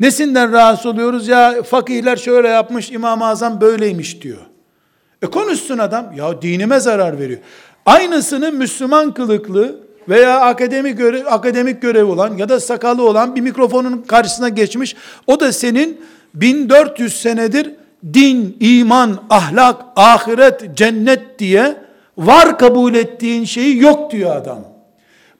[0.00, 1.28] Nesinden rahatsız oluyoruz?
[1.28, 4.40] Ya fakihler şöyle yapmış, İmam-ı Azam böyleymiş diyor.
[5.22, 6.12] E konuşsun adam.
[6.16, 7.40] Ya dinime zarar veriyor.
[7.86, 14.02] Aynısını Müslüman kılıklı veya akademik görev, akademik görev olan ya da sakalı olan bir mikrofonun
[14.02, 14.96] karşısına geçmiş.
[15.26, 16.00] O da senin
[16.34, 17.74] 1400 senedir
[18.14, 21.76] din, iman, ahlak, ahiret, cennet diye
[22.16, 24.64] var kabul ettiğin şeyi yok diyor adam.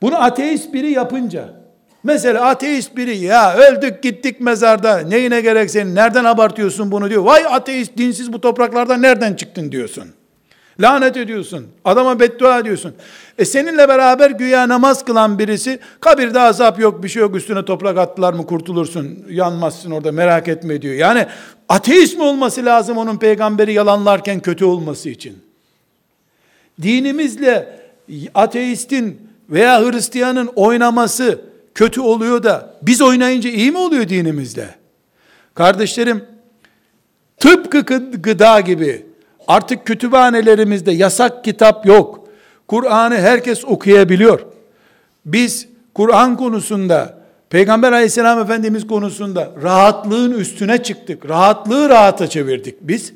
[0.02, 1.44] Bunu ateist biri yapınca,
[2.04, 7.24] mesela ateist biri ya öldük gittik mezarda neyine gerek senin nereden abartıyorsun bunu diyor.
[7.24, 10.19] Vay ateist dinsiz bu topraklarda nereden çıktın diyorsun.
[10.80, 11.66] Lanet ediyorsun.
[11.84, 12.94] Adama beddua ediyorsun.
[13.38, 17.98] E seninle beraber güya namaz kılan birisi kabirde azap yok bir şey yok üstüne toprak
[17.98, 20.94] attılar mı kurtulursun yanmazsın orada merak etme diyor.
[20.94, 21.26] Yani
[21.68, 25.38] ateist mi olması lazım onun peygamberi yalanlarken kötü olması için?
[26.82, 27.80] Dinimizle
[28.34, 31.40] ateistin veya Hristiyanın oynaması
[31.74, 34.74] kötü oluyor da biz oynayınca iyi mi oluyor dinimizde?
[35.54, 36.24] Kardeşlerim
[37.38, 37.80] tıpkı
[38.22, 39.09] gıda gibi
[39.50, 42.28] artık kütüphanelerimizde yasak kitap yok.
[42.68, 44.40] Kur'an'ı herkes okuyabiliyor.
[45.26, 51.28] Biz Kur'an konusunda Peygamber aleyhisselam efendimiz konusunda rahatlığın üstüne çıktık.
[51.28, 53.12] Rahatlığı rahata çevirdik biz.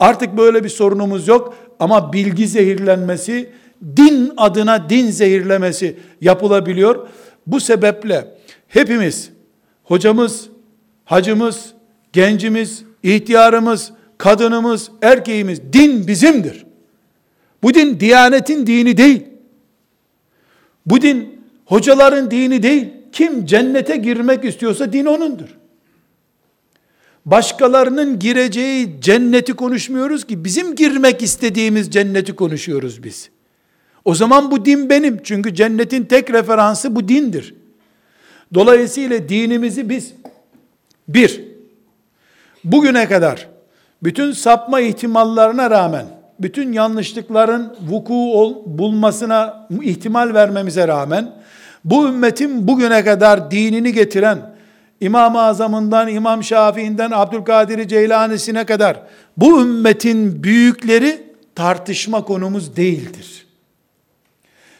[0.00, 3.50] Artık böyle bir sorunumuz yok ama bilgi zehirlenmesi,
[3.96, 7.08] din adına din zehirlemesi yapılabiliyor.
[7.46, 8.34] Bu sebeple
[8.68, 9.30] hepimiz,
[9.84, 10.48] hocamız,
[11.04, 11.72] hacımız,
[12.12, 16.66] gencimiz, ihtiyarımız, kadınımız, erkeğimiz, din bizimdir.
[17.62, 19.22] Bu din diyanetin dini değil.
[20.86, 22.88] Bu din hocaların dini değil.
[23.12, 25.58] Kim cennete girmek istiyorsa din onundur.
[27.26, 33.30] Başkalarının gireceği cenneti konuşmuyoruz ki bizim girmek istediğimiz cenneti konuşuyoruz biz.
[34.04, 35.22] O zaman bu din benim.
[35.22, 37.54] Çünkü cennetin tek referansı bu dindir.
[38.54, 40.12] Dolayısıyla dinimizi biz
[41.08, 41.44] bir,
[42.64, 43.51] bugüne kadar
[44.02, 46.06] bütün sapma ihtimallarına rağmen,
[46.40, 51.32] bütün yanlışlıkların vuku ol, bulmasına ihtimal vermemize rağmen,
[51.84, 54.38] bu ümmetin bugüne kadar dinini getiren,
[55.00, 59.02] İmam-ı Azam'ından, İmam Şafii'nden, Abdülkadir Ceylanisi'ne kadar
[59.36, 61.22] bu ümmetin büyükleri
[61.54, 63.46] tartışma konumuz değildir.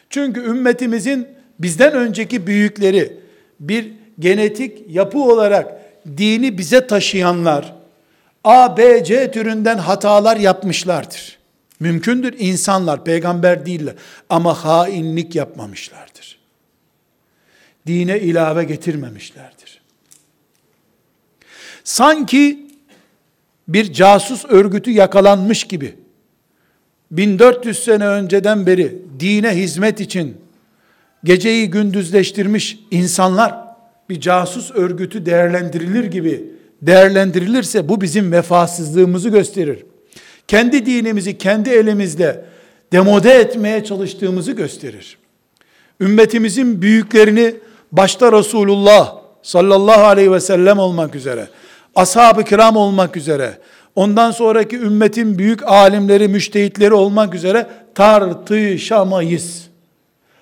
[0.09, 1.27] Çünkü ümmetimizin
[1.59, 3.17] bizden önceki büyükleri
[3.59, 5.81] bir genetik yapı olarak
[6.17, 7.82] dini bize taşıyanlar
[8.43, 11.37] A, B, C türünden hatalar yapmışlardır.
[11.79, 13.95] Mümkündür insanlar, peygamber değiller
[14.29, 16.39] ama hainlik yapmamışlardır.
[17.87, 19.81] Dine ilave getirmemişlerdir.
[21.83, 22.67] Sanki
[23.67, 25.95] bir casus örgütü yakalanmış gibi
[27.11, 30.37] 1400 sene önceden beri dine hizmet için
[31.23, 33.55] geceyi gündüzleştirmiş insanlar
[34.09, 36.52] bir casus örgütü değerlendirilir gibi
[36.85, 39.85] değerlendirilirse bu bizim vefasızlığımızı gösterir.
[40.47, 42.45] Kendi dinimizi kendi elimizle
[42.91, 45.17] demode etmeye çalıştığımızı gösterir.
[46.01, 47.55] Ümmetimizin büyüklerini
[47.91, 51.47] başta Resulullah sallallahu aleyhi ve sellem olmak üzere,
[51.95, 53.57] ashab-ı kiram olmak üzere,
[53.95, 59.67] ondan sonraki ümmetin büyük alimleri, müştehitleri olmak üzere tartışamayız.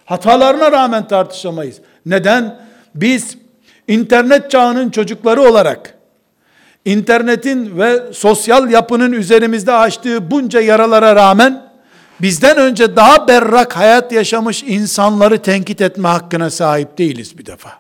[0.06, 1.78] Hatalarına rağmen tartışamayız.
[2.06, 2.60] Neden?
[2.96, 3.38] Biz
[3.88, 6.01] internet çağının çocukları olarak
[6.86, 11.72] internetin ve sosyal yapının üzerimizde açtığı bunca yaralara rağmen
[12.22, 17.72] bizden önce daha berrak hayat yaşamış insanları tenkit etme hakkına sahip değiliz bir defa.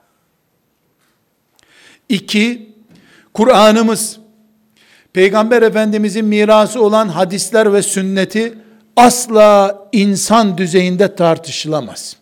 [2.09, 2.75] İki,
[3.33, 4.19] Kur'an'ımız,
[5.13, 8.57] Peygamber Efendimizin mirası olan hadisler ve sünneti
[8.95, 12.15] asla insan düzeyinde tartışılamaz.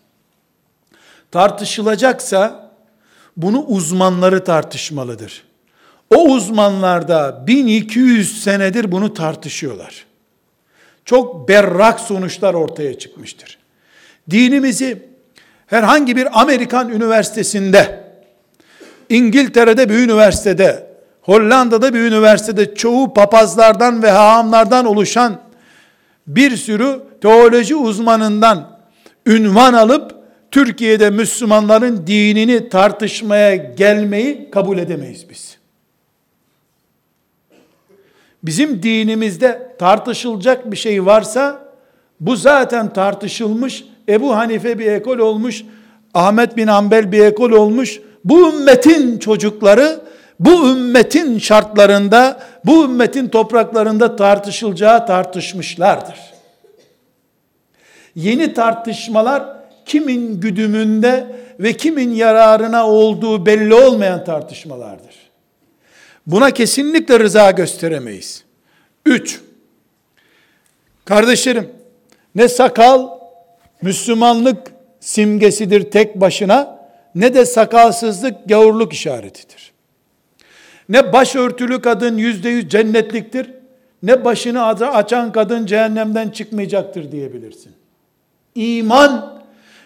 [1.32, 2.72] Tartışılacaksa
[3.38, 5.49] bunu uzmanları tartışmalıdır.
[6.16, 10.06] O uzmanlar da 1200 senedir bunu tartışıyorlar.
[11.06, 13.58] Çok berrak sonuçlar ortaya çıkmıştır.
[14.30, 15.10] Dinimizi
[15.68, 18.04] herhangi bir Amerikan üniversitesinde,
[19.10, 20.90] İngiltere'de bir üniversitede,
[21.22, 25.42] Hollanda'da bir üniversitede çoğu papazlardan ve hahamlardan oluşan
[26.28, 28.80] bir sürü teoloji uzmanından
[29.26, 30.16] ünvan alıp
[30.52, 35.59] Türkiye'de Müslümanların dinini tartışmaya gelmeyi kabul edemeyiz biz.
[38.44, 41.60] Bizim dinimizde tartışılacak bir şey varsa
[42.20, 43.84] bu zaten tartışılmış.
[44.10, 45.64] Ebu Hanife bir ekol olmuş.
[46.14, 48.00] Ahmet bin Ambel bir ekol olmuş.
[48.26, 50.02] Bu ümmetin çocukları
[50.40, 56.20] bu ümmetin şartlarında, bu ümmetin topraklarında tartışılacağı tartışmışlardır.
[58.16, 59.44] Yeni tartışmalar
[59.86, 61.28] kimin güdümünde
[61.60, 65.29] ve kimin yararına olduğu belli olmayan tartışmalardır.
[66.30, 68.44] Buna kesinlikle rıza gösteremeyiz.
[69.06, 69.42] Üç,
[71.06, 71.70] kardeşlerim,
[72.36, 73.10] ne sakal
[73.82, 76.80] Müslümanlık simgesidir tek başına,
[77.16, 79.72] ne de sakalsızlık gavurluk işaretidir.
[80.90, 83.52] Ne başörtülü kadın yüzde yüz cennetliktir,
[84.04, 87.72] ne başını açan kadın cehennemden çıkmayacaktır diyebilirsin.
[88.56, 89.42] İman,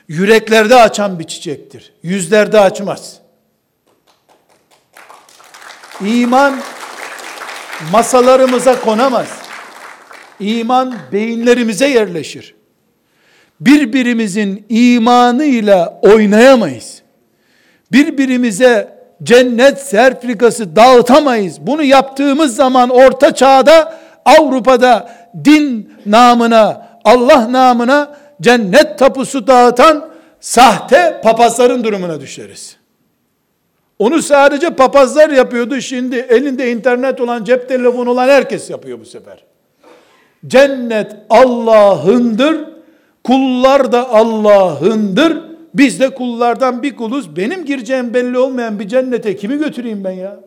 [0.07, 1.93] yüreklerde açan bir çiçektir.
[2.03, 3.22] Yüzlerde açmaz.
[6.01, 6.53] İman
[7.91, 9.27] masalarımıza konamaz.
[10.39, 12.55] İman beyinlerimize yerleşir.
[13.59, 17.01] Birbirimizin imanıyla oynayamayız.
[17.91, 21.61] Birbirimize cennet sertifikası dağıtamayız.
[21.61, 25.15] Bunu yaptığımız zaman orta çağda Avrupa'da
[25.45, 32.82] din namına, Allah namına cennet tapusu dağıtan sahte papazların durumuna düşeriz.
[33.99, 35.81] Onu sadece papazlar yapıyordu.
[35.81, 39.43] Şimdi elinde internet olan, cep telefonu olan herkes yapıyor bu sefer.
[40.47, 42.57] Cennet Allah'ındır.
[43.23, 45.37] Kullar da Allah'ındır.
[45.73, 47.35] Biz de kullardan bir kuluz.
[47.35, 50.39] Benim gireceğim belli olmayan bir cennete kimi götüreyim ben ya?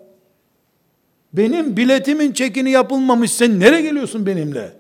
[1.33, 3.31] Benim biletimin çekini yapılmamış.
[3.31, 4.73] Sen nereye geliyorsun benimle?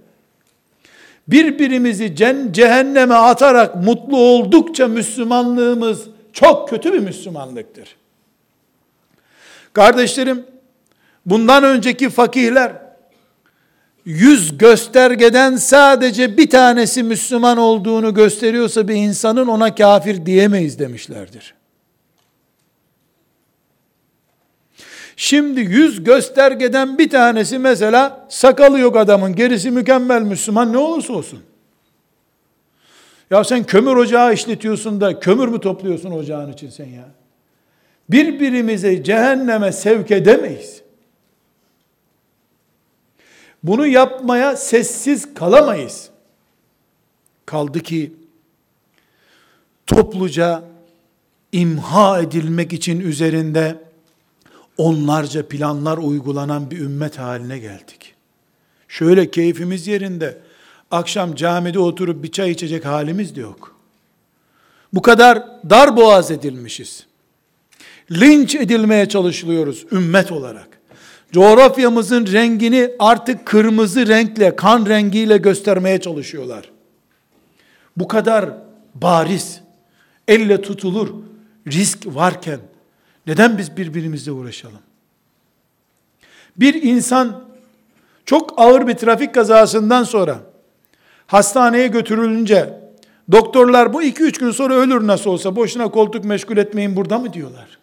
[1.28, 2.16] Birbirimizi
[2.52, 7.96] cehenneme atarak mutlu oldukça Müslümanlığımız çok kötü bir Müslümanlıktır.
[9.76, 10.46] Kardeşlerim,
[11.26, 12.72] bundan önceki fakihler,
[14.04, 21.54] yüz göstergeden sadece bir tanesi Müslüman olduğunu gösteriyorsa bir insanın ona kafir diyemeyiz demişlerdir.
[25.16, 31.40] Şimdi yüz göstergeden bir tanesi mesela sakalı yok adamın, gerisi mükemmel Müslüman ne olursa olsun.
[33.30, 37.25] Ya sen kömür ocağı işletiyorsun da kömür mü topluyorsun ocağın için sen ya?
[38.10, 40.82] Birbirimizi cehenneme sevk edemeyiz.
[43.62, 46.10] Bunu yapmaya sessiz kalamayız.
[47.46, 48.12] Kaldı ki
[49.86, 50.64] topluca
[51.52, 53.78] imha edilmek için üzerinde
[54.76, 58.14] onlarca planlar uygulanan bir ümmet haline geldik.
[58.88, 60.38] Şöyle keyfimiz yerinde
[60.90, 63.76] akşam camide oturup bir çay içecek halimiz de yok.
[64.92, 67.06] Bu kadar dar boğaz edilmişiz
[68.12, 70.68] linç edilmeye çalışılıyoruz ümmet olarak.
[71.32, 76.70] Coğrafyamızın rengini artık kırmızı renkle, kan rengiyle göstermeye çalışıyorlar.
[77.96, 78.50] Bu kadar
[78.94, 79.60] bariz,
[80.28, 81.08] elle tutulur
[81.66, 82.60] risk varken
[83.26, 84.80] neden biz birbirimizle uğraşalım?
[86.56, 87.44] Bir insan
[88.24, 90.40] çok ağır bir trafik kazasından sonra
[91.26, 92.80] hastaneye götürülünce
[93.32, 97.32] doktorlar bu iki üç gün sonra ölür nasıl olsa boşuna koltuk meşgul etmeyin burada mı
[97.32, 97.75] diyorlar.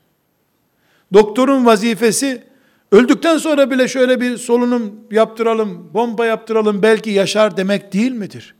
[1.13, 2.43] Doktorun vazifesi
[2.91, 8.55] öldükten sonra bile şöyle bir solunum yaptıralım, bomba yaptıralım belki yaşar demek değil midir?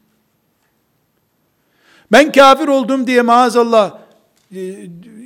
[2.11, 3.97] Ben kafir oldum diye maazallah
[4.55, 4.59] e,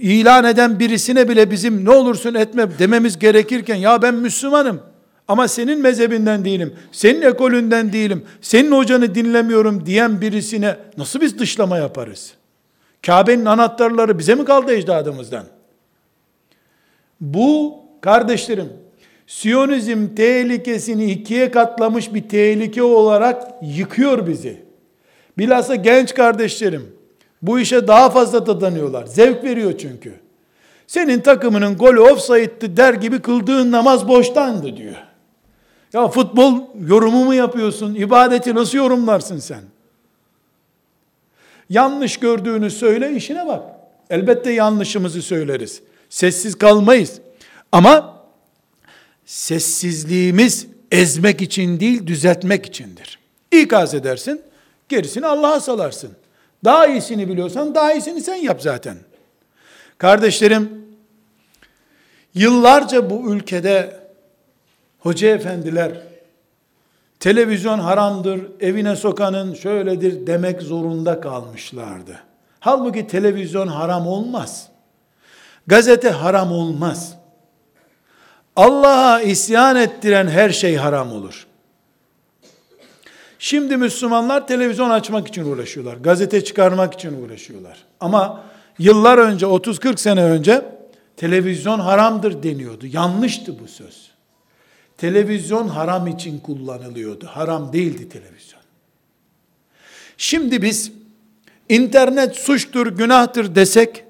[0.02, 4.82] ilan eden birisine bile bizim ne olursun etme dememiz gerekirken ya ben Müslümanım
[5.28, 11.78] ama senin mezhebinden değilim, senin ekolünden değilim, senin hocanı dinlemiyorum diyen birisine nasıl biz dışlama
[11.78, 12.34] yaparız?
[13.06, 15.57] Kabe'nin anahtarları bize mi kaldı ecdadımızdan?
[17.22, 18.70] Bu kardeşlerim,
[19.28, 24.62] Siyonizm tehlikesini ikiye katlamış bir tehlike olarak yıkıyor bizi.
[25.38, 26.96] Bilhassa genç kardeşlerim,
[27.42, 29.06] bu işe daha fazla dadanıyorlar.
[29.06, 30.14] Zevk veriyor çünkü.
[30.88, 34.96] Senin takımının golü offside'dı der gibi kıldığın namaz boştandı diyor.
[35.94, 36.54] Ya futbol
[36.88, 37.96] yorumu mu yapıyorsun?
[37.96, 39.62] İbadeti nasıl yorumlarsın sen?
[41.70, 43.64] Yanlış gördüğünü söyle, işine bak.
[44.10, 45.82] Elbette yanlışımızı söyleriz.
[46.10, 47.22] Sessiz kalmayız.
[47.72, 48.24] Ama
[49.26, 53.20] sessizliğimiz ezmek için değil, düzeltmek içindir.
[53.52, 54.42] İkaz edersin,
[54.90, 56.12] gerisini Allah'a salarsın.
[56.66, 58.98] Daha iyisini biliyorsan daha iyisini sen yap zaten.
[59.98, 60.86] Kardeşlerim,
[62.34, 64.00] yıllarca bu ülkede
[65.00, 65.92] hoca efendiler
[67.20, 72.20] televizyon haramdır, evine sokanın şöyledir demek zorunda kalmışlardı.
[72.60, 74.68] Halbuki televizyon haram olmaz.
[75.68, 77.14] Gazete haram olmaz.
[78.56, 81.48] Allah'a isyan ettiren her şey haram olur.
[83.40, 85.98] Şimdi Müslümanlar televizyon açmak için uğraşıyorlar.
[85.98, 87.78] Gazete çıkarmak için uğraşıyorlar.
[88.00, 88.44] Ama
[88.80, 90.66] yıllar önce, 30-40 sene önce
[91.18, 92.88] televizyon haramdır deniyordu.
[92.88, 94.12] Yanlıştı bu söz.
[94.98, 97.26] Televizyon haram için kullanılıyordu.
[97.26, 98.62] Haram değildi televizyon.
[100.18, 100.92] Şimdi biz
[101.70, 104.04] internet suçtur, günahtır desek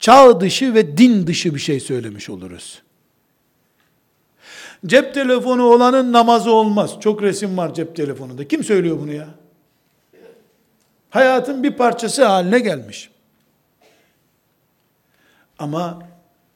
[0.00, 2.82] çağ dışı ve din dışı bir şey söylemiş oluruz.
[4.86, 7.00] Cep telefonu olanın namazı olmaz.
[7.00, 8.48] Çok resim var cep telefonunda.
[8.48, 9.28] Kim söylüyor bunu ya?
[11.10, 13.10] Hayatın bir parçası haline gelmiş.
[15.58, 16.02] Ama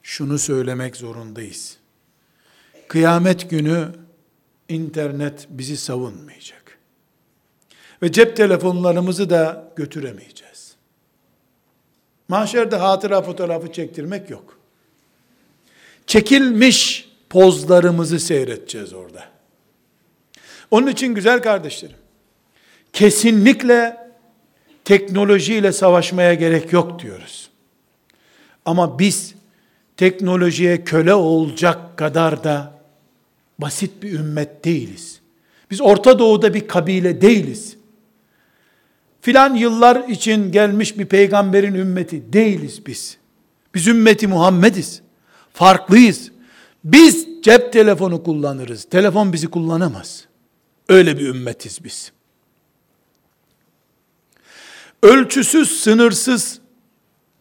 [0.03, 1.77] şunu söylemek zorundayız.
[2.87, 3.87] Kıyamet günü
[4.69, 6.77] internet bizi savunmayacak.
[8.01, 10.44] Ve cep telefonlarımızı da götüremeyeceğiz.
[12.27, 14.57] Mahşerde hatıra fotoğrafı çektirmek yok.
[16.07, 19.23] Çekilmiş pozlarımızı seyredeceğiz orada.
[20.71, 21.95] Onun için güzel kardeşlerim,
[22.93, 23.97] kesinlikle
[24.85, 27.49] teknolojiyle savaşmaya gerek yok diyoruz.
[28.65, 29.35] Ama biz
[29.97, 32.73] teknolojiye köle olacak kadar da
[33.59, 35.19] basit bir ümmet değiliz.
[35.71, 37.77] Biz Orta Doğu'da bir kabile değiliz.
[39.25, 43.17] Filan yıllar için gelmiş bir peygamberin ümmeti değiliz biz.
[43.73, 45.01] Biz ümmeti Muhammediz.
[45.53, 46.31] Farklıyız.
[46.83, 48.83] Biz cep telefonu kullanırız.
[48.83, 50.25] Telefon bizi kullanamaz.
[50.89, 52.11] Öyle bir ümmetiz biz.
[55.03, 56.59] Ölçüsüz, sınırsız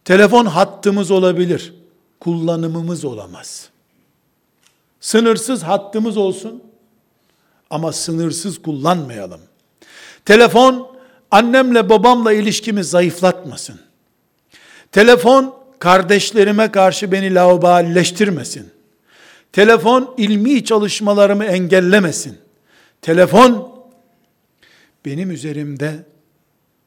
[0.05, 1.75] telefon hattımız olabilir.
[2.21, 3.69] Kullanımımız olamaz.
[5.01, 6.63] Sınırsız hattımız olsun
[7.71, 9.41] ama sınırsız kullanmayalım.
[10.25, 10.94] Telefon
[11.35, 13.81] annemle babamla ilişkimi zayıflatmasın.
[14.93, 18.71] Telefon kardeşlerime karşı beni lauballeştirmesin.
[19.53, 22.39] Telefon ilmi çalışmalarımı engellemesin.
[23.03, 23.75] Telefon
[25.05, 25.95] benim üzerimde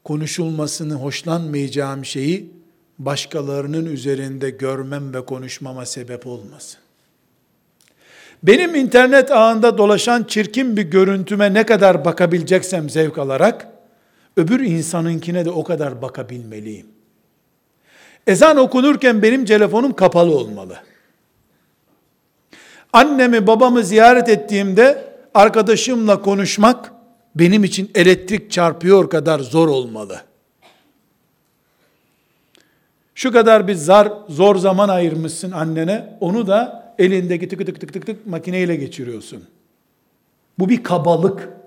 [0.04, 2.50] konuşulmasını hoşlanmayacağım şeyi
[2.98, 6.80] başkalarının üzerinde görmem ve konuşmama sebep olmasın.
[8.42, 13.77] Benim internet ağında dolaşan çirkin bir görüntüme ne kadar bakabileceksem zevk alarak,
[14.38, 16.86] öbür insanınkine de o kadar bakabilmeliyim.
[18.26, 20.78] Ezan okunurken benim telefonum kapalı olmalı.
[22.92, 26.92] Annemi babamı ziyaret ettiğimde arkadaşımla konuşmak
[27.34, 30.20] benim için elektrik çarpıyor kadar zor olmalı.
[33.14, 38.06] Şu kadar bir zar, zor zaman ayırmışsın annene, onu da elindeki tık tık tık tık
[38.06, 39.44] tık makineyle geçiriyorsun.
[40.58, 41.57] Bu bir kabalık.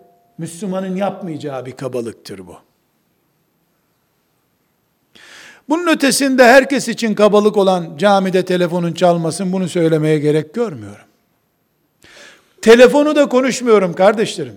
[0.41, 2.55] Müslümanın yapmayacağı bir kabalıktır bu.
[5.69, 11.05] Bunun ötesinde herkes için kabalık olan camide telefonun çalmasın bunu söylemeye gerek görmüyorum.
[12.61, 14.53] Telefonu da konuşmuyorum kardeşlerim.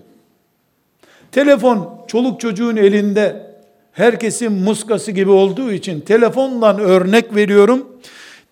[1.32, 3.50] Telefon çoluk çocuğun elinde
[3.92, 7.86] herkesin muskası gibi olduğu için telefondan örnek veriyorum.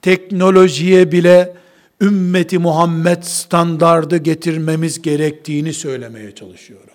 [0.03, 1.55] Teknolojiye bile
[2.01, 6.92] ümmeti Muhammed standardı getirmemiz gerektiğini söylemeye çalışıyorum.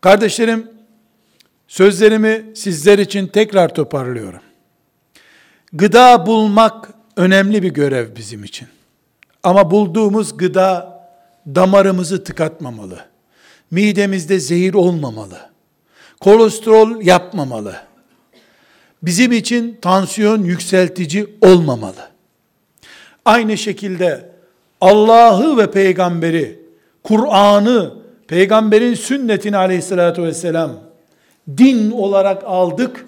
[0.00, 0.70] Kardeşlerim,
[1.68, 4.40] sözlerimi sizler için tekrar toparlıyorum.
[5.72, 8.68] Gıda bulmak önemli bir görev bizim için.
[9.42, 11.00] Ama bulduğumuz gıda
[11.46, 13.04] damarımızı tıkatmamalı.
[13.70, 15.50] Midemizde zehir olmamalı.
[16.20, 17.76] kolesterol yapmamalı.
[19.02, 22.10] Bizim için tansiyon yükseltici olmamalı.
[23.24, 24.32] Aynı şekilde
[24.80, 26.58] Allah'ı ve peygamberi,
[27.02, 27.94] Kur'an'ı,
[28.30, 30.80] peygamberin sünnetini aleyhissalatü vesselam
[31.58, 33.06] din olarak aldık.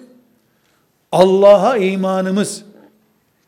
[1.11, 2.63] Allah'a imanımız,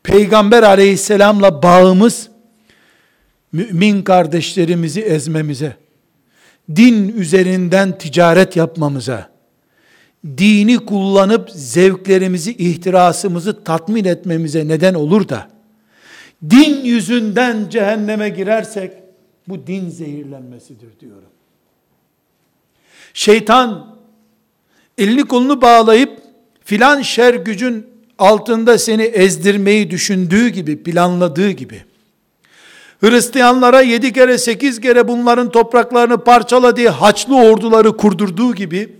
[0.02, 2.28] peygamber aleyhisselamla bağımız,
[3.52, 5.76] mümin kardeşlerimizi ezmemize,
[6.76, 9.30] din üzerinden ticaret yapmamıza,
[10.26, 15.48] dini kullanıp zevklerimizi, ihtirasımızı tatmin etmemize neden olur da,
[16.50, 18.92] din yüzünden cehenneme girersek,
[19.48, 21.35] bu din zehirlenmesidir diyorum.
[23.16, 23.86] Şeytan,
[24.98, 26.18] elini kolunu bağlayıp,
[26.64, 27.86] filan şer gücün
[28.18, 31.84] altında seni ezdirmeyi düşündüğü gibi, planladığı gibi,
[33.00, 38.96] Hristiyanlara yedi kere sekiz kere bunların topraklarını parçala diye haçlı orduları kurdurduğu gibi,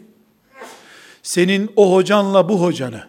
[1.22, 3.02] senin o hocanla bu hocanı,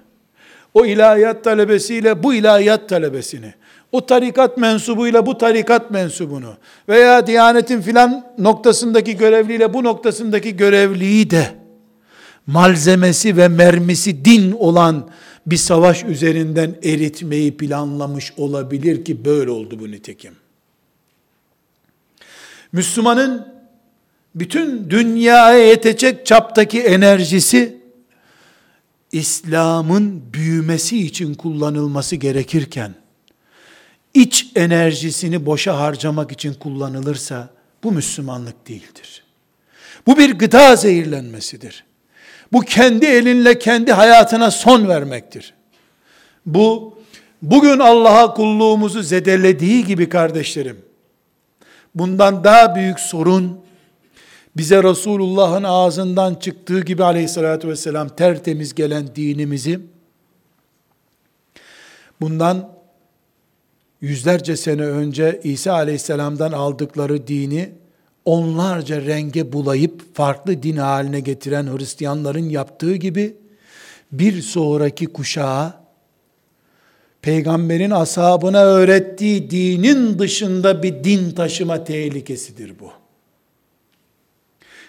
[0.73, 3.53] o ilahiyat talebesiyle bu ilahiyat talebesini,
[3.97, 6.53] o tarikat mensubuyla bu tarikat mensubunu
[6.89, 11.55] veya Diyanet'in filan noktasındaki görevliyle bu noktasındaki görevliyi de
[12.47, 15.09] malzemesi ve mermisi din olan
[15.45, 20.33] bir savaş üzerinden eritmeyi planlamış olabilir ki böyle oldu bu nitekim.
[22.71, 23.47] Müslümanın
[24.35, 27.77] bütün dünyaya yetecek çaptaki enerjisi
[29.11, 33.06] İslam'ın büyümesi için kullanılması gerekirken
[34.17, 37.49] iç enerjisini boşa harcamak için kullanılırsa
[37.83, 39.23] bu Müslümanlık değildir.
[40.07, 41.85] Bu bir gıda zehirlenmesidir.
[42.53, 45.53] Bu kendi elinle kendi hayatına son vermektir.
[46.45, 46.97] Bu
[47.41, 50.77] bugün Allah'a kulluğumuzu zedelediği gibi kardeşlerim,
[51.95, 53.59] bundan daha büyük sorun,
[54.57, 59.79] bize Resulullah'ın ağzından çıktığı gibi aleyhissalatü vesselam tertemiz gelen dinimizi,
[62.21, 62.76] bundan
[64.01, 67.69] yüzlerce sene önce İsa aleyhisselamdan aldıkları dini,
[68.25, 73.35] onlarca renge bulayıp farklı din haline getiren Hristiyanların yaptığı gibi,
[74.11, 75.83] bir sonraki kuşağa
[77.21, 82.91] peygamberin ashabına öğrettiği dinin dışında bir din taşıma tehlikesidir bu.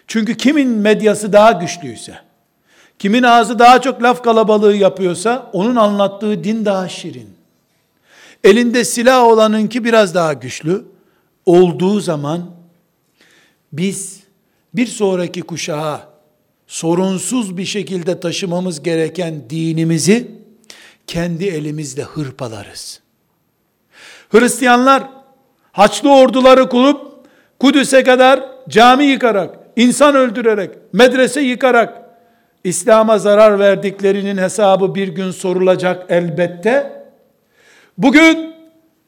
[0.06, 2.18] Çünkü kimin medyası daha güçlüyse,
[2.98, 7.37] kimin ağzı daha çok laf kalabalığı yapıyorsa, onun anlattığı din daha şirin.
[8.44, 10.84] Elinde silah olanınki biraz daha güçlü
[11.46, 12.50] olduğu zaman,
[13.72, 14.20] biz
[14.74, 16.08] bir sonraki kuşağa
[16.66, 20.30] sorunsuz bir şekilde taşımamız gereken dinimizi,
[21.06, 23.00] kendi elimizle hırpalarız.
[24.30, 25.18] Hristiyanlar
[25.72, 27.00] Haçlı orduları kurup
[27.58, 32.02] Kudüs'e kadar cami yıkarak, insan öldürerek, medrese yıkarak
[32.64, 36.97] İslam'a zarar verdiklerinin hesabı bir gün sorulacak elbette.
[37.98, 38.54] Bugün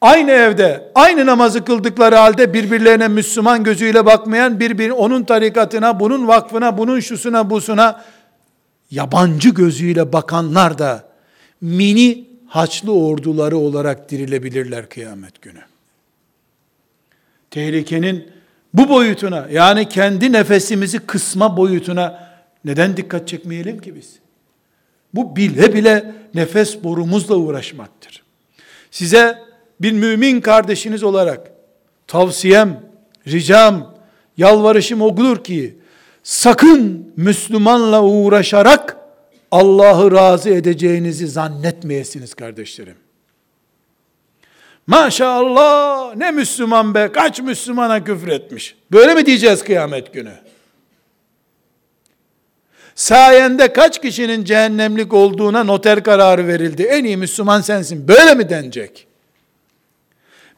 [0.01, 6.77] aynı evde, aynı namazı kıldıkları halde birbirlerine Müslüman gözüyle bakmayan, birbir onun tarikatına, bunun vakfına,
[6.77, 8.03] bunun şusuna, busuna
[8.91, 11.03] yabancı gözüyle bakanlar da
[11.61, 15.61] mini haçlı orduları olarak dirilebilirler kıyamet günü.
[17.51, 18.31] Tehlikenin
[18.73, 22.31] bu boyutuna yani kendi nefesimizi kısma boyutuna
[22.65, 24.19] neden dikkat çekmeyelim ki biz?
[25.13, 28.23] Bu bile bile nefes borumuzla uğraşmaktır.
[28.91, 29.37] Size
[29.81, 31.51] bir mümin kardeşiniz olarak
[32.07, 32.83] tavsiyem,
[33.27, 33.95] ricam,
[34.37, 35.77] yalvarışım olur ki
[36.23, 38.97] sakın Müslümanla uğraşarak
[39.51, 42.95] Allah'ı razı edeceğinizi zannetmeyesiniz kardeşlerim.
[44.87, 48.75] Maşallah ne Müslüman be kaç Müslümana küfür etmiş.
[48.91, 50.33] Böyle mi diyeceğiz kıyamet günü?
[52.95, 56.83] Sayende kaç kişinin cehennemlik olduğuna noter kararı verildi.
[56.83, 58.07] En iyi Müslüman sensin.
[58.07, 59.07] Böyle mi denecek?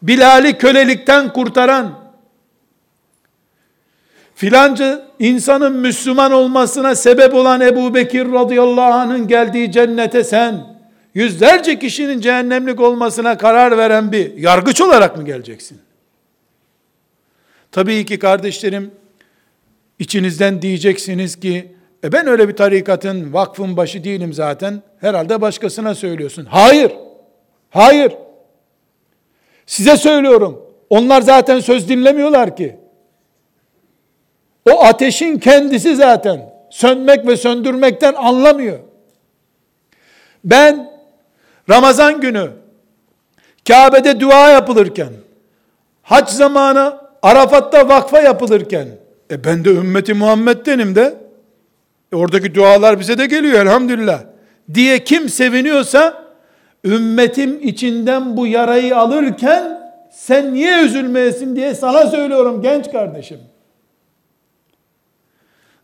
[0.01, 1.99] Bilal'i kölelikten kurtaran,
[4.36, 10.77] filanca insanın Müslüman olmasına sebep olan Ebu Bekir radıyallahu anh'ın geldiği cennete sen,
[11.13, 15.81] yüzlerce kişinin cehennemlik olmasına karar veren bir yargıç olarak mı geleceksin?
[17.71, 18.91] Tabii ki kardeşlerim,
[19.99, 21.72] içinizden diyeceksiniz ki,
[22.03, 26.45] e ben öyle bir tarikatın, vakfın başı değilim zaten, herhalde başkasına söylüyorsun.
[26.45, 26.91] Hayır,
[27.69, 28.13] hayır.
[29.65, 32.75] Size söylüyorum, onlar zaten söz dinlemiyorlar ki.
[34.71, 38.79] O ateşin kendisi zaten sönmek ve söndürmekten anlamıyor.
[40.43, 40.91] Ben
[41.69, 42.51] Ramazan günü
[43.67, 45.09] Kabe'de dua yapılırken,
[46.01, 48.87] hac zamanı Arafat'ta vakfa yapılırken,
[49.31, 51.22] e ben de ümmeti Muhammed'denim de,
[52.14, 54.24] E oradaki dualar bize de geliyor elhamdülillah.
[54.74, 56.24] Diye kim seviniyorsa
[56.86, 63.39] ümmetim içinden bu yarayı alırken sen niye üzülmeyesin diye sana söylüyorum genç kardeşim.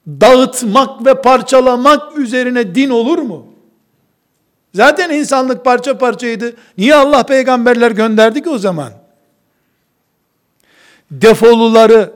[0.08, 3.46] Dağıtmak ve parçalamak üzerine din olur mu?
[4.74, 6.54] Zaten insanlık parça parçaydı.
[6.78, 8.92] Niye Allah peygamberler gönderdi ki o zaman?
[11.12, 12.14] Defoluları,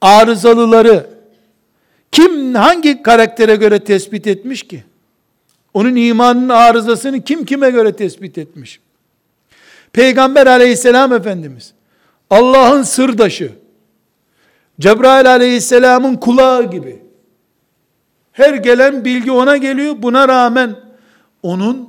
[0.00, 1.15] arızalıları
[2.16, 4.84] kim hangi karaktere göre tespit etmiş ki?
[5.74, 8.80] Onun imanının arızasını kim kime göre tespit etmiş?
[9.92, 11.72] Peygamber aleyhisselam Efendimiz,
[12.30, 13.52] Allah'ın sırdaşı,
[14.80, 17.02] Cebrail aleyhisselamın kulağı gibi.
[18.32, 19.94] Her gelen bilgi ona geliyor.
[19.98, 20.76] Buna rağmen
[21.42, 21.88] onun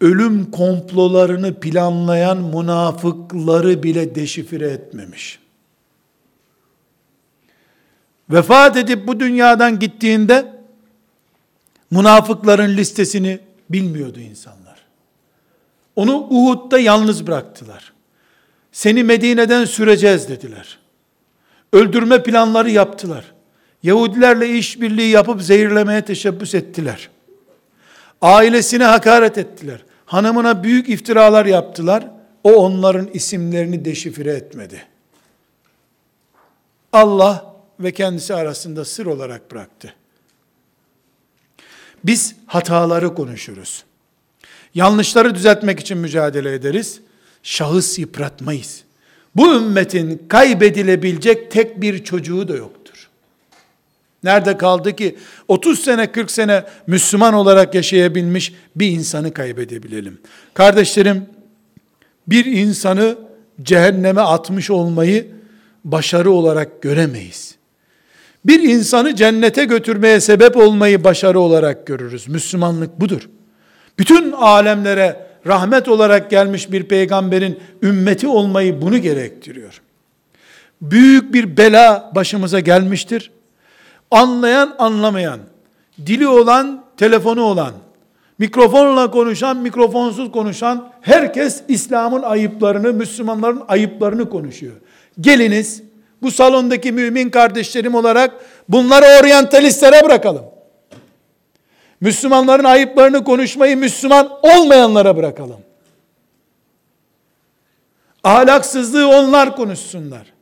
[0.00, 5.38] ölüm komplolarını planlayan münafıkları bile deşifre etmemiş.
[8.30, 10.52] Vefat edip bu dünyadan gittiğinde
[11.90, 14.60] münafıkların listesini bilmiyordu insanlar.
[15.96, 17.92] Onu Uhud'da yalnız bıraktılar.
[18.72, 20.78] Seni Medine'den süreceğiz dediler.
[21.72, 23.24] Öldürme planları yaptılar.
[23.82, 27.10] Yahudilerle işbirliği yapıp zehirlemeye teşebbüs ettiler.
[28.22, 29.84] Ailesine hakaret ettiler.
[30.06, 32.08] Hanımına büyük iftiralar yaptılar.
[32.44, 34.82] O onların isimlerini deşifre etmedi.
[36.92, 37.49] Allah
[37.80, 39.94] ve kendisi arasında sır olarak bıraktı.
[42.04, 43.84] Biz hataları konuşuruz.
[44.74, 47.00] Yanlışları düzeltmek için mücadele ederiz.
[47.42, 48.84] Şahıs yıpratmayız.
[49.36, 53.08] Bu ümmetin kaybedilebilecek tek bir çocuğu da yoktur.
[54.24, 55.16] Nerede kaldı ki
[55.48, 60.20] 30 sene 40 sene Müslüman olarak yaşayabilmiş bir insanı kaybedebilelim.
[60.54, 61.26] Kardeşlerim
[62.26, 63.18] bir insanı
[63.62, 65.28] cehenneme atmış olmayı
[65.84, 67.59] başarı olarak göremeyiz.
[68.44, 72.28] Bir insanı cennete götürmeye sebep olmayı başarı olarak görürüz.
[72.28, 73.28] Müslümanlık budur.
[73.98, 79.80] Bütün alemlere rahmet olarak gelmiş bir peygamberin ümmeti olmayı bunu gerektiriyor.
[80.80, 83.30] Büyük bir bela başımıza gelmiştir.
[84.10, 85.40] Anlayan anlamayan,
[86.06, 87.72] dili olan, telefonu olan,
[88.38, 94.74] mikrofonla konuşan, mikrofonsuz konuşan herkes İslam'ın ayıplarını, Müslümanların ayıplarını konuşuyor.
[95.20, 95.82] Geliniz
[96.22, 98.34] bu salondaki mümin kardeşlerim olarak
[98.68, 100.44] bunları oryantalistlere bırakalım.
[102.00, 105.60] Müslümanların ayıplarını konuşmayı Müslüman olmayanlara bırakalım.
[108.24, 110.32] Ahlaksızlığı onlar konuşsunlar.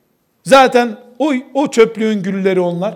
[0.45, 2.95] Zaten o, o çöplüğün gülleri onlar.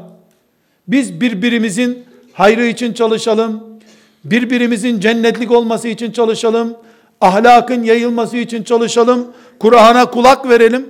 [0.88, 3.80] Biz birbirimizin hayrı için çalışalım.
[4.24, 6.76] Birbirimizin cennetlik olması için çalışalım.
[7.20, 9.32] Ahlakın yayılması için çalışalım.
[9.58, 10.88] Kur'an'a kulak verelim.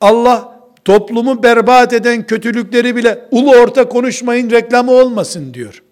[0.00, 0.53] Allah
[0.84, 5.82] toplumu berbat eden kötülükleri bile ulu orta konuşmayın reklamı olmasın diyor.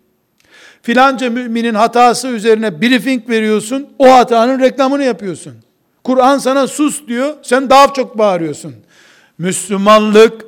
[0.83, 5.55] Filanca müminin hatası üzerine briefing veriyorsun, o hatanın reklamını yapıyorsun.
[6.05, 8.75] Kur'an sana sus diyor, sen daha çok bağırıyorsun.
[9.39, 10.45] Müslümanlık,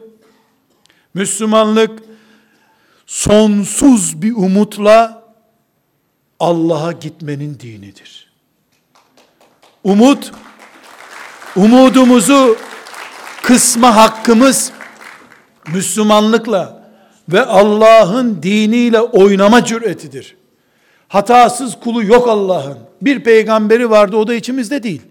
[1.15, 2.03] Müslümanlık
[3.07, 5.25] sonsuz bir umutla
[6.41, 8.33] Allah'a gitmenin dinidir.
[9.85, 10.33] Umut,
[11.57, 12.57] umudumuzu
[13.45, 14.73] kısma hakkımız
[15.75, 16.83] Müslümanlıkla
[17.29, 20.37] ve Allah'ın diniyle oynama cüretidir.
[21.09, 22.79] Hatasız kulu yok Allah'ın.
[23.03, 25.03] Bir peygamberi vardı o da içimizde değil.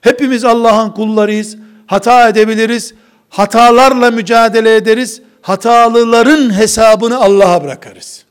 [0.00, 1.56] Hepimiz Allah'ın kullarıyız.
[1.86, 2.94] Hata edebiliriz.
[3.28, 5.22] Hatalarla mücadele ederiz.
[5.42, 8.24] Hatalıların hesabını Allah'a bırakarız.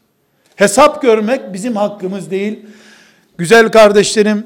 [0.56, 2.60] Hesap görmek bizim hakkımız değil.
[3.38, 4.46] Güzel kardeşlerim,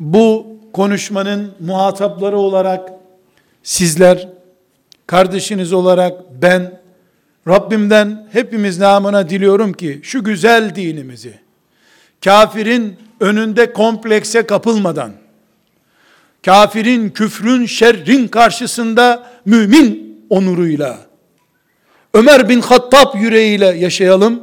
[0.00, 2.95] bu konuşmanın muhatapları olarak
[3.66, 4.28] sizler,
[5.06, 6.80] kardeşiniz olarak ben,
[7.48, 11.34] Rabbimden hepimiz namına diliyorum ki şu güzel dinimizi,
[12.24, 15.12] kafirin önünde komplekse kapılmadan,
[16.44, 20.98] kafirin, küfrün, şerrin karşısında mümin onuruyla,
[22.14, 24.42] Ömer bin Hattab yüreğiyle yaşayalım.